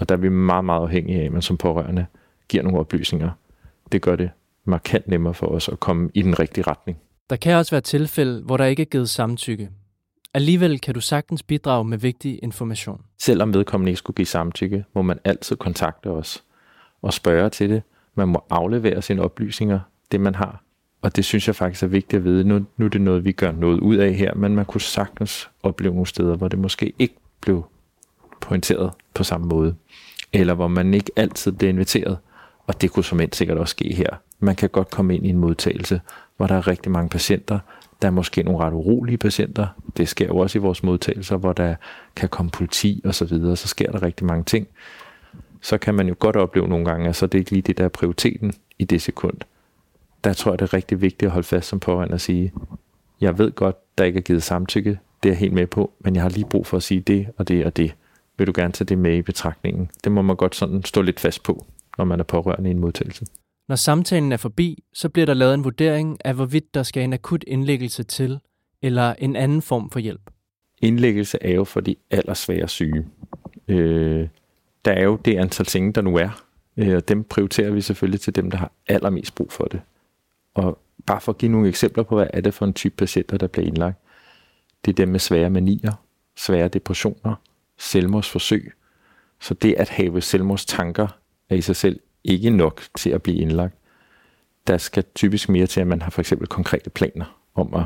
Og 0.00 0.08
der 0.08 0.14
er 0.14 0.18
vi 0.18 0.28
meget, 0.28 0.64
meget 0.64 0.80
afhængige 0.80 1.20
af, 1.20 1.24
at 1.24 1.32
man 1.32 1.42
som 1.42 1.56
pårørende 1.56 2.06
giver 2.48 2.62
nogle 2.62 2.78
oplysninger. 2.78 3.30
Det 3.92 4.02
gør 4.02 4.16
det 4.16 4.30
markant 4.64 5.08
nemmere 5.08 5.34
for 5.34 5.46
os 5.46 5.68
at 5.68 5.80
komme 5.80 6.10
i 6.14 6.22
den 6.22 6.38
rigtige 6.38 6.64
retning. 6.66 6.98
Der 7.30 7.36
kan 7.36 7.56
også 7.56 7.70
være 7.70 7.80
tilfælde, 7.80 8.42
hvor 8.42 8.56
der 8.56 8.64
ikke 8.64 8.82
er 8.82 8.86
givet 8.86 9.10
samtykke. 9.10 9.70
Alligevel 10.34 10.80
kan 10.80 10.94
du 10.94 11.00
sagtens 11.00 11.42
bidrage 11.42 11.84
med 11.84 11.98
vigtig 11.98 12.40
information. 12.42 13.00
Selvom 13.18 13.54
vedkommende 13.54 13.90
ikke 13.90 13.98
skulle 13.98 14.14
give 14.14 14.26
samtykke, 14.26 14.84
må 14.94 15.02
man 15.02 15.18
altid 15.24 15.56
kontakte 15.56 16.10
os 16.10 16.44
og 17.02 17.12
spørge 17.12 17.50
til 17.50 17.70
det. 17.70 17.82
Man 18.14 18.28
må 18.28 18.44
aflevere 18.50 19.02
sine 19.02 19.22
oplysninger, 19.22 19.80
det 20.12 20.20
man 20.20 20.34
har. 20.34 20.62
Og 21.02 21.16
det 21.16 21.24
synes 21.24 21.46
jeg 21.46 21.56
faktisk 21.56 21.82
er 21.82 21.86
vigtigt 21.86 22.18
at 22.18 22.24
vide. 22.24 22.44
Nu, 22.44 22.66
nu 22.76 22.84
er 22.84 22.88
det 22.88 23.00
noget, 23.00 23.24
vi 23.24 23.32
gør 23.32 23.52
noget 23.52 23.80
ud 23.80 23.96
af 23.96 24.14
her, 24.14 24.34
men 24.34 24.54
man 24.54 24.64
kunne 24.64 24.80
sagtens 24.80 25.50
opleve 25.62 25.92
nogle 25.94 26.06
steder, 26.06 26.36
hvor 26.36 26.48
det 26.48 26.58
måske 26.58 26.92
ikke 26.98 27.14
blev 27.40 27.64
pointeret 28.40 28.92
på 29.14 29.24
samme 29.24 29.46
måde. 29.46 29.74
Eller 30.32 30.54
hvor 30.54 30.68
man 30.68 30.94
ikke 30.94 31.10
altid 31.16 31.52
blev 31.52 31.70
inviteret. 31.70 32.18
Og 32.66 32.80
det 32.80 32.90
kunne 32.90 33.04
som 33.04 33.20
sikkert 33.32 33.58
også 33.58 33.70
ske 33.70 33.94
her. 33.94 34.08
Man 34.38 34.56
kan 34.56 34.68
godt 34.68 34.90
komme 34.90 35.16
ind 35.16 35.26
i 35.26 35.28
en 35.28 35.38
modtagelse, 35.38 36.00
hvor 36.36 36.46
der 36.46 36.54
er 36.54 36.68
rigtig 36.68 36.92
mange 36.92 37.08
patienter. 37.08 37.58
Der 38.02 38.08
er 38.08 38.12
måske 38.12 38.42
nogle 38.42 38.64
ret 38.64 38.72
urolige 38.72 39.18
patienter. 39.18 39.66
Det 39.96 40.08
sker 40.08 40.26
jo 40.26 40.36
også 40.36 40.58
i 40.58 40.60
vores 40.60 40.82
modtagelser, 40.82 41.36
hvor 41.36 41.52
der 41.52 41.74
kan 42.16 42.28
komme 42.28 42.50
politi 42.50 43.02
og 43.04 43.14
så 43.14 43.24
videre. 43.24 43.56
Så 43.56 43.68
sker 43.68 43.92
der 43.92 44.02
rigtig 44.02 44.26
mange 44.26 44.44
ting. 44.44 44.66
Så 45.60 45.78
kan 45.78 45.94
man 45.94 46.08
jo 46.08 46.14
godt 46.18 46.36
opleve 46.36 46.68
nogle 46.68 46.84
gange, 46.84 47.08
at 47.08 47.16
så 47.16 47.26
det 47.26 47.38
er 47.38 47.40
ikke 47.40 47.50
lige 47.50 47.62
det, 47.62 47.78
der 47.78 47.84
er 47.84 47.88
prioriteten 47.88 48.52
i 48.78 48.84
det 48.84 49.02
sekund 49.02 49.36
der 50.24 50.32
tror 50.32 50.52
jeg, 50.52 50.58
det 50.58 50.64
er 50.64 50.74
rigtig 50.74 51.00
vigtigt 51.00 51.26
at 51.26 51.32
holde 51.32 51.46
fast 51.46 51.68
som 51.68 51.80
pårørende 51.80 52.14
og 52.14 52.20
sige, 52.20 52.52
jeg 53.20 53.38
ved 53.38 53.52
godt, 53.52 53.76
der 53.98 54.04
ikke 54.04 54.18
er 54.18 54.22
givet 54.22 54.42
samtykke, 54.42 54.98
det 55.22 55.28
er 55.28 55.32
jeg 55.32 55.38
helt 55.38 55.52
med 55.52 55.66
på, 55.66 55.92
men 56.00 56.14
jeg 56.14 56.22
har 56.22 56.30
lige 56.30 56.46
brug 56.50 56.66
for 56.66 56.76
at 56.76 56.82
sige 56.82 57.00
det 57.00 57.26
og 57.36 57.48
det 57.48 57.66
og 57.66 57.76
det. 57.76 57.94
Vil 58.38 58.46
du 58.46 58.52
gerne 58.56 58.72
tage 58.72 58.86
det 58.86 58.98
med 58.98 59.16
i 59.16 59.22
betragtningen? 59.22 59.90
Det 60.04 60.12
må 60.12 60.22
man 60.22 60.36
godt 60.36 60.56
sådan 60.56 60.84
stå 60.84 61.02
lidt 61.02 61.20
fast 61.20 61.42
på, 61.42 61.66
når 61.98 62.04
man 62.04 62.20
er 62.20 62.24
pårørende 62.24 62.70
i 62.70 62.72
en 62.72 62.78
modtagelse. 62.78 63.26
Når 63.68 63.76
samtalen 63.76 64.32
er 64.32 64.36
forbi, 64.36 64.84
så 64.92 65.08
bliver 65.08 65.26
der 65.26 65.34
lavet 65.34 65.54
en 65.54 65.64
vurdering 65.64 66.18
af, 66.24 66.34
hvorvidt 66.34 66.74
der 66.74 66.82
skal 66.82 67.02
en 67.02 67.12
akut 67.12 67.44
indlæggelse 67.46 68.02
til, 68.02 68.40
eller 68.82 69.14
en 69.18 69.36
anden 69.36 69.62
form 69.62 69.90
for 69.90 69.98
hjælp. 69.98 70.30
Indlæggelse 70.82 71.38
er 71.40 71.54
jo 71.54 71.64
for 71.64 71.80
de 71.80 71.96
allersvære 72.10 72.68
syge. 72.68 73.06
Øh, 73.68 74.28
der 74.84 74.92
er 74.92 75.04
jo 75.04 75.16
det 75.24 75.38
antal 75.38 75.66
senge, 75.66 75.92
der 75.92 76.00
nu 76.00 76.16
er, 76.16 76.44
øh, 76.76 76.96
og 76.96 77.08
dem 77.08 77.24
prioriterer 77.24 77.70
vi 77.70 77.80
selvfølgelig 77.80 78.20
til 78.20 78.34
dem, 78.34 78.50
der 78.50 78.58
har 78.58 78.72
allermest 78.88 79.34
brug 79.34 79.52
for 79.52 79.64
det. 79.64 79.80
Og 80.54 80.78
bare 81.06 81.20
for 81.20 81.32
at 81.32 81.38
give 81.38 81.52
nogle 81.52 81.68
eksempler 81.68 82.02
på, 82.02 82.16
hvad 82.16 82.26
er 82.32 82.40
det 82.40 82.54
for 82.54 82.66
en 82.66 82.72
type 82.72 82.96
patienter, 82.96 83.38
der 83.38 83.46
bliver 83.46 83.66
indlagt. 83.66 83.98
Det 84.84 84.90
er 84.90 84.94
dem 84.94 85.08
med 85.08 85.20
svære 85.20 85.50
manier, 85.50 85.92
svære 86.36 86.68
depressioner, 86.68 87.34
selvmordsforsøg. 87.78 88.72
Så 89.40 89.54
det 89.54 89.74
at 89.74 89.88
have 89.88 90.20
selvmordstanker 90.20 91.06
er 91.50 91.54
i 91.54 91.60
sig 91.60 91.76
selv 91.76 92.00
ikke 92.24 92.50
nok 92.50 92.82
til 92.98 93.10
at 93.10 93.22
blive 93.22 93.38
indlagt. 93.38 93.74
Der 94.66 94.78
skal 94.78 95.04
typisk 95.14 95.48
mere 95.48 95.66
til, 95.66 95.80
at 95.80 95.86
man 95.86 96.02
har 96.02 96.10
for 96.10 96.20
eksempel 96.20 96.48
konkrete 96.48 96.90
planer 96.90 97.40
om 97.54 97.74
at 97.74 97.84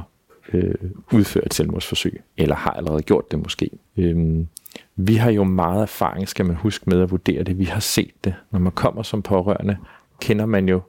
øh, 0.52 0.74
udføre 1.12 1.46
et 1.46 1.54
selvmordsforsøg, 1.54 2.22
eller 2.36 2.54
har 2.54 2.70
allerede 2.70 3.02
gjort 3.02 3.30
det 3.30 3.38
måske. 3.38 3.70
Øhm, 3.96 4.48
vi 4.96 5.14
har 5.14 5.30
jo 5.30 5.44
meget 5.44 5.82
erfaring, 5.82 6.28
skal 6.28 6.46
man 6.46 6.56
huske 6.56 6.90
med 6.90 7.00
at 7.00 7.10
vurdere 7.10 7.42
det. 7.42 7.58
Vi 7.58 7.64
har 7.64 7.80
set 7.80 8.24
det. 8.24 8.34
Når 8.50 8.58
man 8.58 8.72
kommer 8.72 9.02
som 9.02 9.22
pårørende, 9.22 9.76
kender 10.20 10.46
man 10.46 10.68
jo 10.68 10.80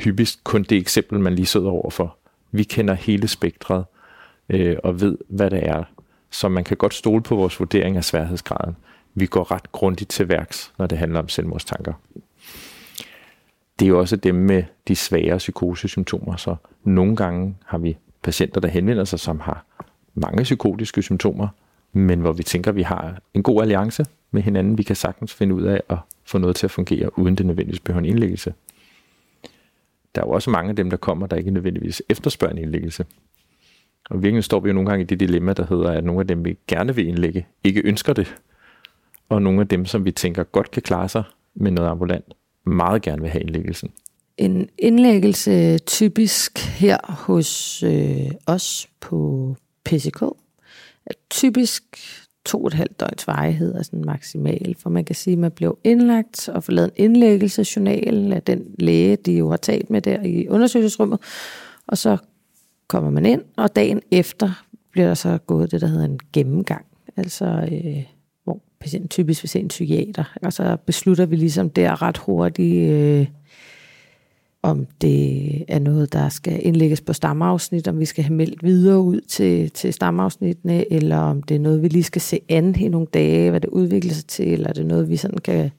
hyppigst 0.00 0.44
kun 0.44 0.62
det 0.62 0.78
eksempel, 0.78 1.20
man 1.20 1.34
lige 1.34 1.46
sidder 1.46 1.70
overfor. 1.70 2.16
Vi 2.50 2.62
kender 2.62 2.94
hele 2.94 3.28
spektret 3.28 3.84
øh, 4.48 4.76
og 4.84 5.00
ved, 5.00 5.18
hvad 5.28 5.50
det 5.50 5.68
er. 5.68 5.84
Så 6.30 6.48
man 6.48 6.64
kan 6.64 6.76
godt 6.76 6.94
stole 6.94 7.22
på 7.22 7.36
vores 7.36 7.60
vurdering 7.60 7.96
af 7.96 8.04
sværhedsgraden. 8.04 8.76
Vi 9.14 9.26
går 9.26 9.50
ret 9.50 9.72
grundigt 9.72 10.10
til 10.10 10.28
værks, 10.28 10.72
når 10.78 10.86
det 10.86 10.98
handler 10.98 11.18
om 11.18 11.28
selvmordstanker. 11.28 11.92
Det 13.78 13.86
er 13.86 13.88
jo 13.88 13.98
også 13.98 14.16
dem 14.16 14.34
med 14.34 14.64
de 14.88 14.96
svære 14.96 15.38
psykosesymptomer, 15.38 16.36
så 16.36 16.56
nogle 16.84 17.16
gange 17.16 17.56
har 17.64 17.78
vi 17.78 17.96
patienter, 18.22 18.60
der 18.60 18.68
henvender 18.68 19.04
sig, 19.04 19.20
som 19.20 19.40
har 19.40 19.64
mange 20.14 20.42
psykotiske 20.42 21.02
symptomer, 21.02 21.48
men 21.92 22.20
hvor 22.20 22.32
vi 22.32 22.42
tænker, 22.42 22.70
at 22.70 22.76
vi 22.76 22.82
har 22.82 23.18
en 23.34 23.42
god 23.42 23.62
alliance 23.62 24.06
med 24.30 24.42
hinanden. 24.42 24.78
Vi 24.78 24.82
kan 24.82 24.96
sagtens 24.96 25.34
finde 25.34 25.54
ud 25.54 25.62
af 25.62 25.80
at 25.88 25.98
få 26.24 26.38
noget 26.38 26.56
til 26.56 26.66
at 26.66 26.70
fungere, 26.70 27.18
uden 27.18 27.34
det 27.34 27.46
nødvendigvis 27.46 27.80
behøver 27.80 27.98
en 27.98 28.04
indlæggelse 28.04 28.54
der 30.14 30.22
er 30.22 30.26
jo 30.26 30.30
også 30.30 30.50
mange 30.50 30.70
af 30.70 30.76
dem, 30.76 30.90
der 30.90 30.96
kommer, 30.96 31.26
der 31.26 31.36
ikke 31.36 31.50
nødvendigvis 31.50 32.02
efterspørger 32.08 32.52
en 32.52 32.62
indlæggelse. 32.62 33.06
Og 34.10 34.22
virkelig 34.22 34.44
står 34.44 34.60
vi 34.60 34.68
jo 34.68 34.74
nogle 34.74 34.90
gange 34.90 35.02
i 35.02 35.06
det 35.06 35.20
dilemma, 35.20 35.52
der 35.52 35.66
hedder, 35.66 35.90
at 35.90 36.04
nogle 36.04 36.20
af 36.20 36.26
dem, 36.26 36.44
vi 36.44 36.58
gerne 36.68 36.94
vil 36.94 37.06
indlægge, 37.06 37.46
ikke 37.64 37.82
ønsker 37.84 38.12
det. 38.12 38.34
Og 39.32 39.42
nogle 39.42 39.60
af 39.60 39.68
dem, 39.68 39.86
som 39.86 40.04
vi 40.04 40.10
tænker 40.10 40.42
godt 40.44 40.70
kan 40.70 40.82
klare 40.82 41.08
sig 41.08 41.22
med 41.54 41.70
noget 41.70 41.88
ambulant, 41.88 42.24
meget 42.66 43.02
gerne 43.02 43.22
vil 43.22 43.30
have 43.30 43.42
indlæggelsen. 43.42 43.90
En 44.36 44.68
indlæggelse 44.78 45.78
typisk 45.78 46.58
her 46.58 46.98
hos 47.08 47.82
øh, 47.82 48.30
os 48.46 48.88
på 49.00 49.56
PCK 49.84 50.22
er 51.06 51.14
typisk 51.30 51.82
to 52.44 52.60
og 52.60 52.66
et 52.66 52.74
halvt 52.74 53.00
døgns 53.00 53.26
varighed 53.26 53.74
er 53.74 53.82
sådan 53.82 54.04
maksimal, 54.04 54.76
for 54.78 54.90
man 54.90 55.04
kan 55.04 55.16
sige, 55.16 55.32
at 55.32 55.38
man 55.38 55.50
blev 55.50 55.78
indlagt 55.84 56.48
og 56.48 56.64
får 56.64 56.72
lavet 56.72 56.90
en 56.96 57.04
indlæggelsesjournal 57.04 58.32
af 58.32 58.42
den 58.42 58.74
læge, 58.78 59.16
de 59.16 59.32
jo 59.32 59.50
har 59.50 59.56
talt 59.56 59.90
med 59.90 60.02
der 60.02 60.22
i 60.22 60.48
undersøgelsesrummet, 60.48 61.18
og 61.86 61.98
så 61.98 62.16
kommer 62.88 63.10
man 63.10 63.26
ind, 63.26 63.42
og 63.56 63.76
dagen 63.76 64.00
efter 64.10 64.64
bliver 64.90 65.06
der 65.06 65.14
så 65.14 65.38
gået 65.46 65.70
det, 65.70 65.80
der 65.80 65.86
hedder 65.86 66.04
en 66.04 66.20
gennemgang, 66.32 66.84
altså 67.16 67.68
øh, 67.72 68.02
patienten 68.82 69.08
typisk 69.08 69.42
vil 69.42 69.48
se 69.48 69.60
en 69.60 69.68
psykiater, 69.68 70.24
og 70.42 70.52
så 70.52 70.76
beslutter 70.86 71.26
vi 71.26 71.36
ligesom 71.36 71.70
der 71.70 72.02
ret 72.02 72.18
hurtigt, 72.18 72.90
øh, 72.90 73.26
om 74.62 74.86
det 75.00 75.64
er 75.68 75.78
noget, 75.78 76.12
der 76.12 76.28
skal 76.28 76.66
indlægges 76.66 77.00
på 77.00 77.12
stamafsnit, 77.12 77.88
om 77.88 78.00
vi 78.00 78.04
skal 78.04 78.24
have 78.24 78.34
meldt 78.34 78.62
videre 78.62 79.00
ud 79.00 79.20
til, 79.20 79.70
til 79.70 79.92
stamafsnittene, 79.92 80.92
eller 80.92 81.16
om 81.16 81.42
det 81.42 81.54
er 81.54 81.58
noget, 81.58 81.82
vi 81.82 81.88
lige 81.88 82.02
skal 82.02 82.22
se 82.22 82.40
an 82.48 82.80
i 82.80 82.88
nogle 82.88 83.06
dage, 83.14 83.50
hvad 83.50 83.60
det 83.60 83.70
udvikler 83.70 84.12
sig 84.12 84.26
til, 84.26 84.52
eller 84.52 84.68
er 84.68 84.72
det 84.72 84.86
noget, 84.86 85.08
vi 85.08 85.16
sådan 85.16 85.38
kan, 85.38 85.70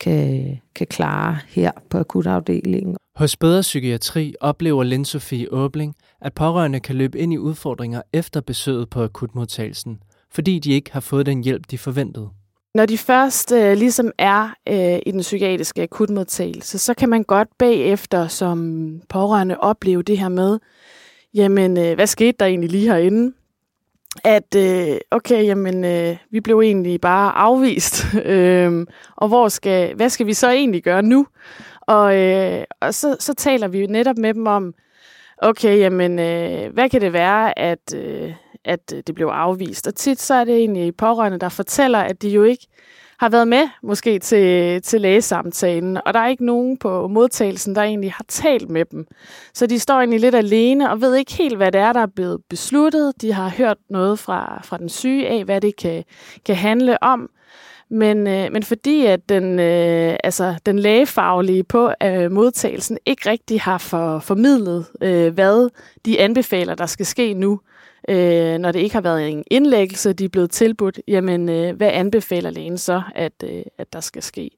kan, 0.00 0.58
kan 0.74 0.86
klare 0.86 1.38
her 1.48 1.70
på 1.90 1.98
akutafdelingen. 1.98 2.96
Hos 3.16 3.36
Bedre 3.36 3.60
Psykiatri 3.60 4.34
oplever 4.40 4.84
Lind 4.84 5.04
Sofie 5.04 5.52
Åbling, 5.52 5.94
at 6.20 6.32
pårørende 6.32 6.80
kan 6.80 6.96
løbe 6.96 7.18
ind 7.18 7.32
i 7.32 7.38
udfordringer 7.38 8.02
efter 8.12 8.40
besøget 8.40 8.90
på 8.90 9.02
akutmodtagelsen, 9.02 9.98
fordi 10.32 10.58
de 10.58 10.72
ikke 10.72 10.92
har 10.92 11.00
fået 11.00 11.26
den 11.26 11.44
hjælp, 11.44 11.62
de 11.70 11.78
forventede. 11.78 12.30
Når 12.74 12.86
de 12.86 12.98
først 12.98 13.52
øh, 13.52 13.76
ligesom 13.76 14.12
er 14.18 14.54
øh, 14.68 14.98
i 15.06 15.10
den 15.10 15.20
psykiatriske 15.20 15.82
akutmodtagelse, 15.82 16.78
så 16.78 16.94
kan 16.94 17.08
man 17.08 17.22
godt 17.22 17.48
bagefter 17.58 18.28
som 18.28 18.90
pårørende 19.08 19.58
opleve 19.58 20.02
det 20.02 20.18
her 20.18 20.28
med, 20.28 20.58
jamen, 21.34 21.78
øh, 21.78 21.94
hvad 21.94 22.06
skete 22.06 22.36
der 22.40 22.46
egentlig 22.46 22.70
lige 22.70 22.92
herinde? 22.92 23.32
At, 24.24 24.54
øh, 24.56 24.96
okay, 25.10 25.44
jamen, 25.44 25.84
øh, 25.84 26.16
vi 26.30 26.40
blev 26.40 26.60
egentlig 26.60 27.00
bare 27.00 27.32
afvist, 27.32 28.06
øh, 28.24 28.86
og 29.16 29.28
hvor 29.28 29.48
skal, 29.48 29.94
hvad 29.94 30.08
skal 30.08 30.26
vi 30.26 30.34
så 30.34 30.50
egentlig 30.50 30.82
gøre 30.82 31.02
nu? 31.02 31.26
Og, 31.80 32.16
øh, 32.16 32.64
og 32.80 32.94
så, 32.94 33.16
så 33.20 33.34
taler 33.34 33.68
vi 33.68 33.86
netop 33.86 34.18
med 34.18 34.34
dem 34.34 34.46
om, 34.46 34.74
okay, 35.38 35.78
jamen, 35.78 36.18
øh, 36.18 36.72
hvad 36.72 36.88
kan 36.88 37.00
det 37.00 37.12
være, 37.12 37.58
at... 37.58 37.94
Øh, 37.94 38.32
at 38.64 38.92
øh, 38.94 39.02
det 39.06 39.14
blev 39.14 39.26
afvist. 39.26 39.86
Og 39.86 39.94
tit 39.94 40.20
så 40.20 40.34
er 40.34 40.44
det 40.44 40.56
egentlig 40.56 40.96
pårørende, 40.96 41.38
der 41.38 41.48
fortæller, 41.48 41.98
at 41.98 42.22
de 42.22 42.28
jo 42.28 42.42
ikke 42.42 42.66
har 43.20 43.28
været 43.28 43.48
med 43.48 43.68
måske 43.82 44.18
til, 44.18 44.82
til 44.82 45.00
lægesamtalen, 45.00 45.98
og 46.06 46.14
der 46.14 46.20
er 46.20 46.28
ikke 46.28 46.44
nogen 46.44 46.76
på 46.76 47.08
modtagelsen, 47.08 47.74
der 47.74 47.82
egentlig 47.82 48.12
har 48.12 48.24
talt 48.28 48.70
med 48.70 48.84
dem. 48.84 49.06
Så 49.54 49.66
de 49.66 49.78
står 49.78 49.94
egentlig 49.94 50.20
lidt 50.20 50.34
alene 50.34 50.90
og 50.90 51.00
ved 51.00 51.14
ikke 51.16 51.32
helt, 51.32 51.56
hvad 51.56 51.72
det 51.72 51.80
er, 51.80 51.92
der 51.92 52.00
er 52.00 52.06
blevet 52.06 52.40
besluttet. 52.48 53.12
De 53.20 53.32
har 53.32 53.48
hørt 53.48 53.76
noget 53.90 54.18
fra, 54.18 54.60
fra 54.64 54.78
den 54.78 54.88
syge 54.88 55.28
af, 55.28 55.44
hvad 55.44 55.60
det 55.60 55.76
kan, 55.76 56.04
kan 56.46 56.56
handle 56.56 57.02
om. 57.02 57.30
Men, 57.90 58.26
øh, 58.26 58.52
men 58.52 58.62
fordi 58.62 59.06
at 59.06 59.28
den, 59.28 59.58
øh, 59.58 60.16
altså, 60.24 60.54
den 60.66 60.78
lægefaglige 60.78 61.64
på 61.64 61.92
øh, 62.02 62.32
modtagelsen 62.32 62.98
ikke 63.06 63.30
rigtig 63.30 63.60
har 63.60 63.78
for, 63.78 64.18
formidlet, 64.18 64.86
øh, 65.02 65.34
hvad 65.34 65.70
de 66.04 66.20
anbefaler, 66.20 66.74
der 66.74 66.86
skal 66.86 67.06
ske 67.06 67.34
nu, 67.34 67.60
øh, 68.08 68.58
når 68.58 68.72
det 68.72 68.80
ikke 68.80 68.94
har 68.94 69.00
været 69.00 69.28
en 69.28 69.44
indlæggelse, 69.50 70.12
de 70.12 70.24
er 70.24 70.28
blevet 70.28 70.50
tilbudt, 70.50 71.00
jamen 71.08 71.48
øh, 71.48 71.76
hvad 71.76 71.90
anbefaler 71.92 72.50
lægen 72.50 72.78
så, 72.78 73.02
at, 73.14 73.32
øh, 73.44 73.62
at 73.78 73.92
der 73.92 74.00
skal 74.00 74.22
ske? 74.22 74.50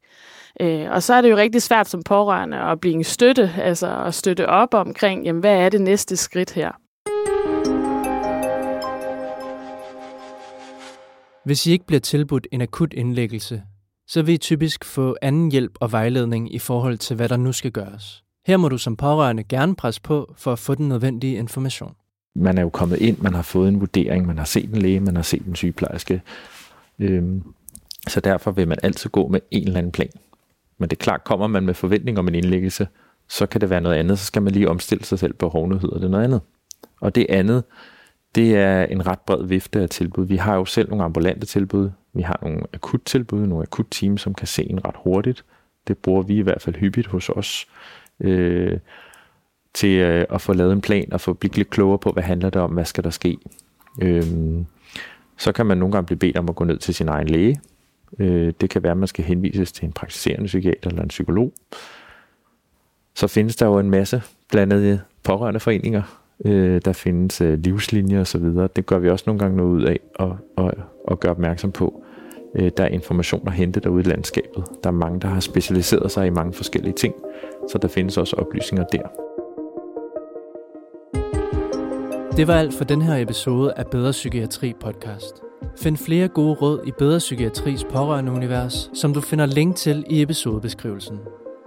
Øh, 0.60 0.90
og 0.90 1.02
så 1.02 1.14
er 1.14 1.20
det 1.20 1.30
jo 1.30 1.36
rigtig 1.36 1.62
svært 1.62 1.88
som 1.88 2.02
pårørende 2.02 2.58
at 2.58 2.80
blive 2.80 2.94
en 2.94 3.04
støtte, 3.04 3.50
altså 3.58 4.04
at 4.06 4.14
støtte 4.14 4.48
op 4.48 4.74
omkring, 4.74 5.24
jamen 5.24 5.40
hvad 5.40 5.56
er 5.56 5.68
det 5.68 5.80
næste 5.80 6.16
skridt 6.16 6.52
her? 6.52 6.70
Hvis 11.44 11.66
I 11.66 11.72
ikke 11.72 11.86
bliver 11.86 12.00
tilbudt 12.00 12.46
en 12.52 12.60
akut 12.60 12.92
indlæggelse, 12.92 13.62
så 14.08 14.22
vil 14.22 14.34
I 14.34 14.38
typisk 14.38 14.84
få 14.84 15.16
anden 15.22 15.50
hjælp 15.50 15.72
og 15.80 15.92
vejledning 15.92 16.54
i 16.54 16.58
forhold 16.58 16.98
til, 16.98 17.16
hvad 17.16 17.28
der 17.28 17.36
nu 17.36 17.52
skal 17.52 17.72
gøres. 17.72 18.22
Her 18.46 18.56
må 18.56 18.68
du 18.68 18.78
som 18.78 18.96
pårørende 18.96 19.44
gerne 19.44 19.76
presse 19.76 20.02
på 20.02 20.34
for 20.36 20.52
at 20.52 20.58
få 20.58 20.74
den 20.74 20.88
nødvendige 20.88 21.36
information 21.36 21.94
man 22.34 22.58
er 22.58 22.62
jo 22.62 22.68
kommet 22.68 22.98
ind, 22.98 23.18
man 23.18 23.34
har 23.34 23.42
fået 23.42 23.68
en 23.68 23.80
vurdering, 23.80 24.26
man 24.26 24.38
har 24.38 24.44
set 24.44 24.70
en 24.70 24.76
læge, 24.76 25.00
man 25.00 25.16
har 25.16 25.22
set 25.22 25.46
en 25.46 25.56
sygeplejerske. 25.56 26.22
Øhm, 26.98 27.42
så 28.08 28.20
derfor 28.20 28.50
vil 28.50 28.68
man 28.68 28.78
altid 28.82 29.10
gå 29.10 29.28
med 29.28 29.40
en 29.50 29.66
eller 29.66 29.78
anden 29.78 29.92
plan. 29.92 30.10
Men 30.78 30.90
det 30.90 30.96
er 30.96 31.02
klart, 31.02 31.24
kommer 31.24 31.46
man 31.46 31.66
med 31.66 31.74
forventning 31.74 32.18
om 32.18 32.28
en 32.28 32.34
indlæggelse, 32.34 32.88
så 33.28 33.46
kan 33.46 33.60
det 33.60 33.70
være 33.70 33.80
noget 33.80 33.96
andet, 33.96 34.18
så 34.18 34.24
skal 34.24 34.42
man 34.42 34.52
lige 34.52 34.70
omstille 34.70 35.04
sig 35.04 35.18
selv 35.18 35.32
på 35.32 35.48
hovne, 35.48 35.78
hedder 35.78 35.98
det 35.98 36.10
noget 36.10 36.24
andet. 36.24 36.40
Og 37.00 37.14
det 37.14 37.26
andet, 37.28 37.64
det 38.34 38.56
er 38.56 38.84
en 38.84 39.06
ret 39.06 39.20
bred 39.20 39.46
vifte 39.46 39.80
af 39.80 39.88
tilbud. 39.88 40.26
Vi 40.26 40.36
har 40.36 40.54
jo 40.54 40.64
selv 40.64 40.88
nogle 40.88 41.04
ambulante 41.04 41.46
tilbud, 41.46 41.90
vi 42.12 42.22
har 42.22 42.38
nogle 42.42 42.60
akut 42.72 43.00
tilbud, 43.04 43.46
nogle 43.46 43.62
akut 43.62 43.86
team, 43.90 44.18
som 44.18 44.34
kan 44.34 44.46
se 44.46 44.70
en 44.70 44.84
ret 44.84 44.96
hurtigt. 45.04 45.44
Det 45.88 45.98
bruger 45.98 46.22
vi 46.22 46.36
i 46.36 46.42
hvert 46.42 46.62
fald 46.62 46.76
hyppigt 46.76 47.06
hos 47.06 47.28
os. 47.28 47.66
Øh, 48.20 48.78
til 49.74 49.98
øh, 49.98 50.24
at 50.30 50.40
få 50.40 50.52
lavet 50.52 50.72
en 50.72 50.80
plan 50.80 51.12
og 51.12 51.20
få 51.20 51.32
blive 51.32 51.52
lidt 51.52 51.70
klogere 51.70 51.98
på, 51.98 52.10
hvad 52.10 52.22
handler 52.22 52.50
det 52.50 52.62
om, 52.62 52.70
hvad 52.70 52.84
skal 52.84 53.04
der 53.04 53.10
ske. 53.10 53.38
Øhm, 54.02 54.66
så 55.36 55.52
kan 55.52 55.66
man 55.66 55.78
nogle 55.78 55.92
gange 55.92 56.06
blive 56.06 56.18
bedt 56.18 56.36
om 56.36 56.48
at 56.48 56.54
gå 56.54 56.64
ned 56.64 56.78
til 56.78 56.94
sin 56.94 57.08
egen 57.08 57.28
læge. 57.28 57.60
Øh, 58.18 58.52
det 58.60 58.70
kan 58.70 58.82
være, 58.82 58.90
at 58.90 58.96
man 58.96 59.08
skal 59.08 59.24
henvises 59.24 59.72
til 59.72 59.84
en 59.84 59.92
praktiserende 59.92 60.46
psykiater 60.46 60.90
eller 60.90 61.02
en 61.02 61.08
psykolog. 61.08 61.52
Så 63.14 63.26
findes 63.26 63.56
der 63.56 63.66
jo 63.66 63.78
en 63.78 63.90
masse 63.90 64.22
blandede 64.50 65.00
pårørende 65.22 65.60
foreninger. 65.60 66.18
Øh, 66.44 66.80
der 66.84 66.92
findes 66.92 67.40
øh, 67.40 67.58
livslinjer 67.58 68.20
osv. 68.20 68.44
Det 68.76 68.86
gør 68.86 68.98
vi 68.98 69.08
også 69.08 69.24
nogle 69.26 69.38
gange 69.38 69.56
noget 69.56 69.70
ud 69.70 69.82
af 69.82 70.00
og, 70.14 70.38
og, 70.56 70.74
og 71.04 71.20
gøre 71.20 71.32
opmærksom 71.32 71.72
på. 71.72 72.04
Øh, 72.54 72.70
der 72.76 72.84
er 72.84 72.88
information 72.88 73.46
at 73.46 73.52
hente 73.52 73.80
derude 73.80 74.00
i 74.00 74.08
landskabet. 74.08 74.64
Der 74.84 74.90
er 74.90 74.94
mange, 74.94 75.20
der 75.20 75.28
har 75.28 75.40
specialiseret 75.40 76.10
sig 76.10 76.26
i 76.26 76.30
mange 76.30 76.52
forskellige 76.52 76.94
ting, 76.94 77.14
så 77.72 77.78
der 77.78 77.88
findes 77.88 78.18
også 78.18 78.36
oplysninger 78.36 78.86
der. 78.86 79.31
Det 82.36 82.48
var 82.48 82.54
alt 82.54 82.74
for 82.74 82.84
den 82.84 83.02
her 83.02 83.16
episode 83.16 83.72
af 83.76 83.86
Bedre 83.86 84.10
Psykiatri 84.10 84.72
podcast. 84.80 85.42
Find 85.78 85.96
flere 85.96 86.28
gode 86.28 86.54
råd 86.54 86.80
i 86.86 86.90
Bedre 86.98 87.18
Psykiatris 87.18 87.84
pårørende 87.84 88.32
univers, 88.32 88.90
som 88.94 89.14
du 89.14 89.20
finder 89.20 89.46
link 89.46 89.76
til 89.76 90.04
i 90.10 90.22
episodebeskrivelsen. 90.22 91.18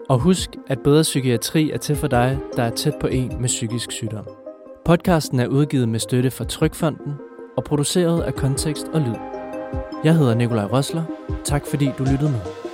Og 0.10 0.20
husk, 0.20 0.50
at 0.68 0.80
Bedre 0.84 1.02
Psykiatri 1.02 1.72
er 1.72 1.78
til 1.78 1.96
for 1.96 2.08
dig, 2.08 2.38
der 2.56 2.64
er 2.64 2.70
tæt 2.70 2.94
på 3.02 3.08
en 3.08 3.42
med 3.42 3.48
psykisk 3.48 3.92
sygdom. 3.92 4.28
Podcasten 4.86 5.40
er 5.40 5.48
udgivet 5.48 5.90
med 5.90 6.00
støtte 6.00 6.32
fra 6.32 6.46
Trykfonden 6.46 7.14
og 7.58 7.64
produceret 7.64 8.22
af 8.22 8.34
Kontekst 8.34 8.88
og 8.94 9.02
Lyd. 9.02 9.16
Jeg 10.04 10.16
hedder 10.18 10.36
Nikolaj 10.36 10.66
Rosler. 10.66 11.04
Tak 11.44 11.66
fordi 11.68 11.90
du 11.98 12.04
lyttede 12.04 12.32
med. 12.32 12.65